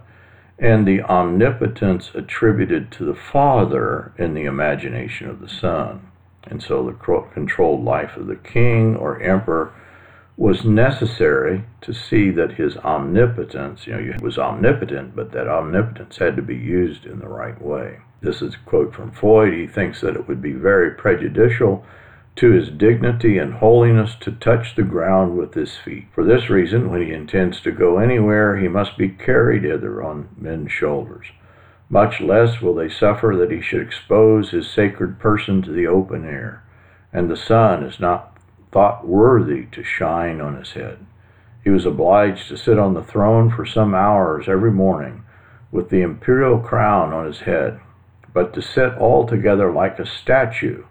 and 0.61 0.87
the 0.87 1.03
omnipotence 1.03 2.11
attributed 2.15 2.93
to 2.93 3.05
the 3.05 3.15
father 3.15 4.13
in 4.19 4.35
the 4.35 4.45
imagination 4.45 5.29
of 5.29 5.41
the 5.41 5.49
son. 5.49 6.07
And 6.45 6.63
so 6.63 6.85
the 6.85 6.93
controlled 7.33 7.85
life 7.85 8.17
of 8.17 8.27
the 8.27 8.37
king 8.37 8.95
or 8.95 9.21
emperor 9.23 9.73
was 10.37 10.65
necessary 10.65 11.65
to 11.83 11.93
see 11.93 12.31
that 12.31 12.53
his 12.53 12.77
omnipotence, 12.79 13.87
you 13.87 13.93
know, 13.95 14.01
he 14.01 14.25
was 14.25 14.39
omnipotent, 14.39 15.15
but 15.15 15.33
that 15.33 15.49
omnipotence 15.49 16.17
had 16.17 16.37
to 16.37 16.43
be 16.43 16.57
used 16.57 17.05
in 17.05 17.19
the 17.21 17.29
right 17.29 17.61
way. 17.61 17.99
This 18.23 18.43
is 18.43 18.55
a 18.55 18.69
quote 18.69 18.95
from 18.95 19.13
Freud. 19.13 19.55
He 19.55 19.67
thinks 19.67 20.01
that 20.01 20.17
it 20.17 20.29
would 20.29 20.43
be 20.43 20.53
very 20.53 20.91
prejudicial 20.91 21.85
to 22.37 22.51
his 22.51 22.69
dignity 22.71 23.39
and 23.39 23.55
holiness 23.55 24.15
to 24.21 24.33
touch 24.33 24.75
the 24.75 24.83
ground 24.83 25.37
with 25.37 25.55
his 25.55 25.77
feet. 25.77 26.07
For 26.15 26.25
this 26.25 26.49
reason, 26.49 26.91
when 26.91 27.03
he 27.03 27.13
intends 27.13 27.61
to 27.63 27.73
go 27.73 27.99
anywhere, 27.99 28.57
he 28.57 28.69
must 28.69 28.97
be 28.97 29.09
carried 29.09 29.65
hither 29.65 30.03
on 30.03 30.29
men's 30.37 30.73
shoulders. 30.73 31.27
Much 31.89 32.21
less 32.21 32.61
will 32.61 32.75
they 32.75 32.89
suffer 32.89 33.35
that 33.37 33.51
he 33.51 33.61
should 33.61 33.83
expose 33.83 34.51
his 34.51 34.71
sacred 34.71 35.19
person 35.19 35.61
to 35.63 35.73
the 35.73 35.87
open 35.87 36.25
air. 36.25 36.63
And 37.13 37.29
the 37.29 37.37
sun 37.37 37.83
is 37.83 37.99
not 37.99 38.39
thought 38.71 39.07
worthy 39.07 39.67
to 39.73 39.83
shine 39.83 40.41
on 40.41 40.57
his 40.57 40.73
head. 40.73 40.99
He 41.65 41.71
was 41.71 41.85
obliged 41.85 42.49
to 42.49 42.57
sit 42.57 42.79
on 42.79 42.95
the 42.95 43.03
throne 43.03 43.51
for 43.51 43.67
some 43.67 43.95
hours 43.95 44.49
every 44.49 44.71
morning 44.71 45.25
with 45.73 45.91
the 45.91 46.03
imperial 46.03 46.59
crown 46.59 47.13
on 47.13 47.27
his 47.27 47.41
head, 47.41 47.81
but 48.33 48.53
to 48.55 48.63
sit 48.63 48.93
altogether 48.95 49.73
like 49.73 49.99
a 49.99 50.07
statue 50.07 50.85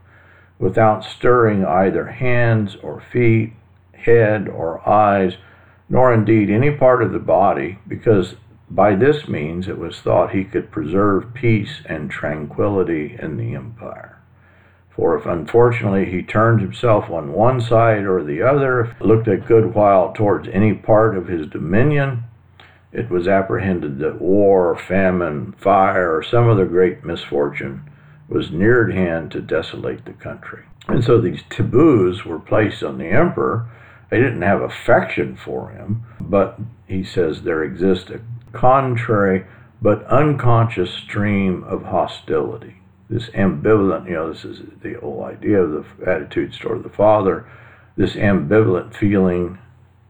without 0.60 1.04
stirring 1.04 1.66
either 1.66 2.06
hands 2.08 2.76
or 2.84 3.02
feet, 3.12 3.54
head 3.94 4.48
or 4.48 4.88
eyes, 4.88 5.38
nor 5.88 6.14
indeed 6.14 6.50
any 6.50 6.72
part 6.72 7.02
of 7.02 7.12
the 7.12 7.20
body, 7.20 7.80
because 7.88 8.36
by 8.70 8.94
this 8.94 9.28
means 9.28 9.68
it 9.68 9.80
was 9.80 10.00
thought 10.00 10.32
he 10.32 10.44
could 10.44 10.70
preserve 10.70 11.34
peace 11.34 11.82
and 11.86 12.12
tranquility 12.12 13.18
in 13.20 13.38
the 13.38 13.56
empire. 13.56 14.20
For 14.96 15.18
if 15.18 15.26
unfortunately 15.26 16.06
he 16.12 16.22
turned 16.22 16.62
himself 16.62 17.10
on 17.10 17.34
one 17.34 17.62
side 17.62 18.04
or 18.04 18.24
the 18.24 18.42
other, 18.42 18.96
looked 19.00 19.28
a 19.28 19.38
good 19.38 19.74
while 19.74 20.12
towards 20.14 20.50
any 20.50 20.74
part 20.74 21.18
of 21.18 21.28
his 21.28 21.48
dominion, 21.48 22.26
it 22.92 23.10
was 23.10 23.28
apprehended 23.28 24.00
that 24.00 24.20
war, 24.20 24.78
famine, 24.78 25.54
fire, 25.54 26.16
or 26.16 26.24
some 26.24 26.50
other 26.50 26.66
great 26.66 27.04
misfortune 27.04 27.90
was 28.28 28.52
near 28.52 28.90
at 28.90 28.96
hand 28.96 29.32
to 29.32 29.42
desolate 29.42 30.06
the 30.06 30.14
country. 30.14 30.64
And 30.88 31.04
so 31.04 31.22
these 31.22 31.44
taboos 31.50 32.26
were 32.26 32.40
placed 32.40 32.84
on 32.84 32.98
the 32.98 33.10
emperor. 33.10 33.70
They 34.10 34.18
didn't 34.18 34.42
have 34.42 34.62
affection 34.62 35.36
for 35.36 35.70
him, 35.70 36.04
but 36.20 36.60
he 36.88 37.04
says 37.04 37.42
there 37.42 37.64
exists 37.64 38.10
a 38.10 38.22
contrary 38.54 39.46
but 39.82 40.04
unconscious 40.06 40.92
stream 40.92 41.64
of 41.64 41.84
hostility. 41.84 42.76
This 43.10 43.30
ambivalent, 43.30 44.08
you 44.08 44.14
know, 44.14 44.32
this 44.32 44.44
is 44.44 44.62
the 44.82 44.94
whole 44.96 45.24
idea 45.24 45.62
of 45.62 45.86
the 46.00 46.10
attitudes 46.10 46.58
toward 46.58 46.84
the 46.84 46.90
Father, 46.90 47.46
this 47.96 48.14
ambivalent 48.14 48.96
feeling 48.96 49.58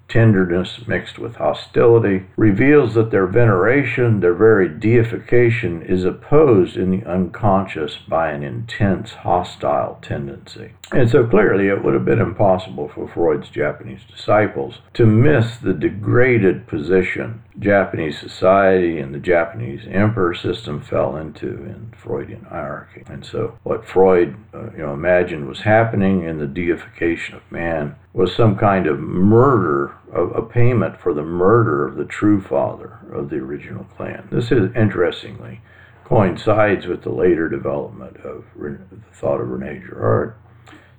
tenderness 0.10 0.88
mixed 0.88 1.20
with 1.20 1.36
hostility, 1.36 2.26
reveals 2.36 2.96
that 2.96 3.12
their 3.12 3.28
veneration, 3.28 4.20
their 4.20 4.34
very 4.34 4.68
deification, 4.68 5.82
is 5.84 6.04
opposed 6.04 6.76
in 6.76 6.92
the 6.92 7.06
unconscious 7.06 7.98
by 7.98 8.32
an 8.32 8.44
intense 8.44 9.12
hostile 9.12 10.00
tendency. 10.02 10.72
And 10.92 11.10
so 11.10 11.26
clearly 11.26 11.68
it 11.68 11.84
would 11.84 11.94
have 11.94 12.06
been 12.06 12.20
impossible 12.20 12.90
for 12.90 13.08
Freud's 13.08 13.50
Japanese 13.50 14.02
disciples 14.10 14.80
to 14.96 15.06
miss 15.06 15.58
the 15.58 15.74
degraded 15.74 16.68
position 16.68 17.44
Japanese 17.60 18.18
society 18.18 19.00
and 19.00 19.14
the 19.14 19.20
Japanese 19.20 19.82
emperor 19.90 20.34
system 20.34 20.82
fell 20.82 21.18
into 21.18 21.48
in 21.48 21.94
Freudian 21.96 22.46
hierarchy. 22.46 23.04
And 23.08 23.26
so 23.26 23.58
what 23.64 23.86
Freud 23.86 24.36
uh, 24.54 24.72
you 24.72 24.80
know 24.80 24.94
imagined 24.94 25.48
was 25.48 25.62
happening 25.62 26.24
in 26.24 26.40
the 26.40 26.48
deification 26.48 27.36
of 27.36 27.52
man 27.52 27.96
was 28.14 28.36
some 28.36 28.58
kind 28.58 28.88
of 28.88 29.00
murder, 29.00 29.94
a 30.14 30.42
payment 30.42 31.00
for 31.00 31.14
the 31.14 31.24
murder 31.24 31.88
of 31.88 31.96
the 31.96 32.06
true 32.06 32.42
father 32.42 32.98
of 33.12 33.30
the 33.30 33.38
original 33.38 33.84
clan. 33.96 34.28
This 34.32 34.52
is 34.52 34.76
interestingly 34.76 35.62
coincides 36.04 36.88
with 36.88 37.04
the 37.04 37.12
later 37.12 37.48
development 37.48 38.18
of 38.18 38.44
the 38.56 38.98
thought 39.14 39.40
of 39.40 39.50
Rene 39.50 39.80
Girard. 39.80 40.34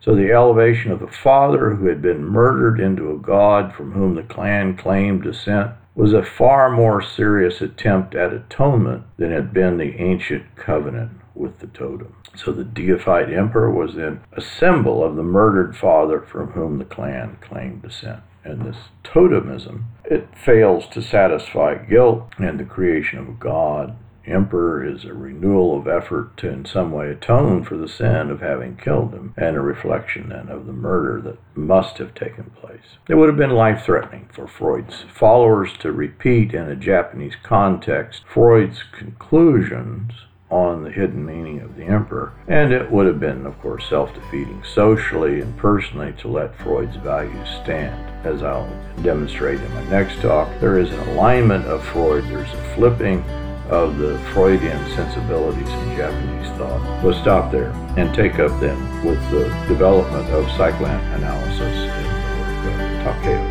So 0.01 0.15
the 0.15 0.31
elevation 0.31 0.93
of 0.93 1.01
the 1.01 1.09
father 1.09 1.75
who 1.75 1.87
had 1.87 2.01
been 2.01 2.25
murdered 2.25 2.81
into 2.81 3.11
a 3.11 3.19
god 3.19 3.75
from 3.75 3.93
whom 3.93 4.15
the 4.15 4.23
clan 4.23 4.77
claimed 4.77 5.25
descent 5.25 5.73
was 5.97 6.13
a 6.13 6.23
far 6.23 6.71
more 6.71 7.03
serious 7.03 7.61
attempt 7.61 8.15
at 8.15 8.33
atonement 8.33 9.03
than 9.17 9.33
had 9.33 9.53
been 9.53 9.77
the 9.77 10.01
ancient 10.01 10.57
covenant 10.57 11.20
with 11.41 11.59
the 11.59 11.67
totem. 11.67 12.15
So 12.37 12.53
the 12.53 12.65
deified 12.65 13.33
emperor 13.33 13.71
was 13.71 13.95
then 13.95 14.21
a 14.33 14.41
symbol 14.41 15.03
of 15.03 15.17
the 15.17 15.23
murdered 15.23 15.77
father 15.77 16.21
from 16.21 16.53
whom 16.53 16.79
the 16.79 16.85
clan 16.85 17.39
claimed 17.41 17.83
descent. 17.83 18.21
And 18.45 18.63
this 18.63 18.77
totemism, 19.03 19.85
it 20.05 20.29
fails 20.37 20.87
to 20.89 21.03
satisfy 21.03 21.75
guilt 21.77 22.33
and 22.39 22.61
the 22.61 22.65
creation 22.65 23.19
of 23.19 23.29
a 23.29 23.33
god 23.33 23.97
emperor 24.27 24.85
is 24.85 25.05
a 25.05 25.15
renewal 25.15 25.79
of 25.79 25.89
effort 25.89 26.37
to 26.37 26.49
in 26.49 26.65
some 26.65 26.93
way 26.93 27.11
atone 27.11 27.65
for 27.65 27.77
the 27.77 27.89
sin 27.89 28.31
of 28.31 28.41
having 28.41 28.77
killed 28.77 29.13
him, 29.13 29.35
and 29.37 29.57
a 29.57 29.61
reflection 29.61 30.29
then 30.29 30.49
of 30.49 30.67
the 30.67 30.73
murder 30.73 31.21
that 31.21 31.39
must 31.57 31.99
have 31.99 32.15
taken 32.15 32.45
place. 32.51 32.99
It 33.09 33.15
would 33.15 33.29
have 33.29 33.39
been 33.39 33.51
life 33.51 33.85
threatening 33.85 34.29
for 34.33 34.47
Freud's 34.47 35.05
followers 35.13 35.71
to 35.81 35.93
repeat 35.93 36.55
in 36.55 36.69
a 36.69 36.77
Japanese 36.77 37.35
context 37.43 38.23
Freud's 38.27 38.83
conclusions 38.93 40.13
on 40.51 40.83
the 40.83 40.91
hidden 40.91 41.25
meaning 41.25 41.61
of 41.61 41.77
the 41.77 41.85
emperor, 41.85 42.33
and 42.49 42.73
it 42.73 42.91
would 42.91 43.07
have 43.07 43.21
been, 43.21 43.47
of 43.47 43.59
course, 43.61 43.89
self 43.89 44.13
defeating 44.15 44.63
socially 44.65 45.41
and 45.41 45.57
personally 45.57 46.13
to 46.19 46.29
let 46.29 46.57
Freud's 46.59 46.97
values 46.97 47.49
stand. 47.63 48.07
As 48.27 48.43
I'll 48.43 48.69
demonstrate 49.03 49.61
in 49.61 49.75
my 49.75 49.85
next 49.89 50.21
talk, 50.21 50.49
there 50.61 50.79
is 50.79 50.91
an 50.91 51.01
alignment 51.11 51.65
of 51.67 51.85
Freud, 51.85 52.25
there's 52.25 52.53
a 52.53 52.75
flipping 52.75 53.23
of 53.71 53.99
the 53.99 54.19
Freudian 54.33 54.79
sensibilities 54.91 55.69
in 55.69 55.97
Japanese 55.97 56.49
thought. 56.59 57.05
We'll 57.05 57.21
stop 57.21 57.53
there 57.53 57.71
and 57.97 58.13
take 58.15 58.39
up 58.41 58.59
then 58.61 59.07
with 59.07 59.21
the 59.31 59.45
development 59.69 60.29
of 60.31 60.51
psychoanalysis 60.53 61.61
in 61.61 62.05
the 62.05 62.31
work 62.41 62.81
of 62.81 63.23
Takeo 63.23 63.50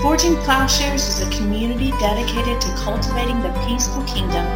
Forging 0.00 0.36
Plowshares 0.36 1.08
is 1.08 1.20
a 1.26 1.36
community 1.36 1.90
dedicated 1.98 2.60
to 2.60 2.68
cultivating 2.76 3.40
the 3.42 3.52
peaceful 3.66 4.04
kingdom 4.04 4.46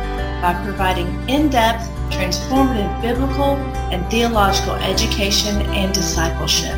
by 0.41 0.55
providing 0.65 1.09
in-depth, 1.29 1.83
transformative 2.11 3.03
biblical 3.03 3.57
and 3.91 4.09
theological 4.09 4.75
education 4.77 5.57
and 5.73 5.93
discipleship. 5.93 6.77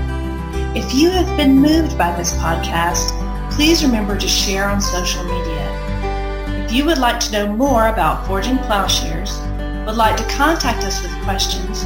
If 0.74 0.94
you 0.94 1.10
have 1.10 1.36
been 1.36 1.58
moved 1.58 1.98
by 1.98 2.16
this 2.16 2.32
podcast, 2.38 3.12
please 3.50 3.84
remember 3.84 4.16
to 4.16 4.26
share 4.26 4.70
on 4.70 4.80
social 4.80 5.24
media 5.24 6.64
If 6.64 6.72
you 6.72 6.86
would 6.86 6.98
like 6.98 7.20
to 7.20 7.32
know 7.32 7.52
more 7.52 7.88
about 7.88 8.26
Forging 8.26 8.56
Plowshares, 8.56 9.38
would 9.84 9.96
like 9.96 10.16
to 10.16 10.24
contact 10.36 10.84
us 10.84 11.02
with 11.02 11.12
questions, 11.22 11.84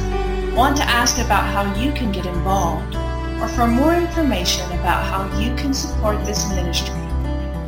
want 0.55 0.77
to 0.77 0.83
ask 0.83 1.17
about 1.17 1.43
how 1.43 1.75
you 1.75 1.91
can 1.91 2.13
get 2.13 2.25
involved, 2.25 2.95
or 3.41 3.47
for 3.47 3.67
more 3.67 3.93
information 3.93 4.65
about 4.79 5.05
how 5.05 5.23
you 5.39 5.55
can 5.55 5.73
support 5.73 6.25
this 6.25 6.49
ministry, 6.49 6.95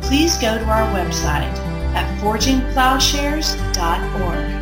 please 0.02 0.36
go 0.36 0.58
to 0.58 0.64
our 0.64 0.86
website 0.94 1.56
at 1.94 2.20
forgingplowshares.org. 2.20 4.61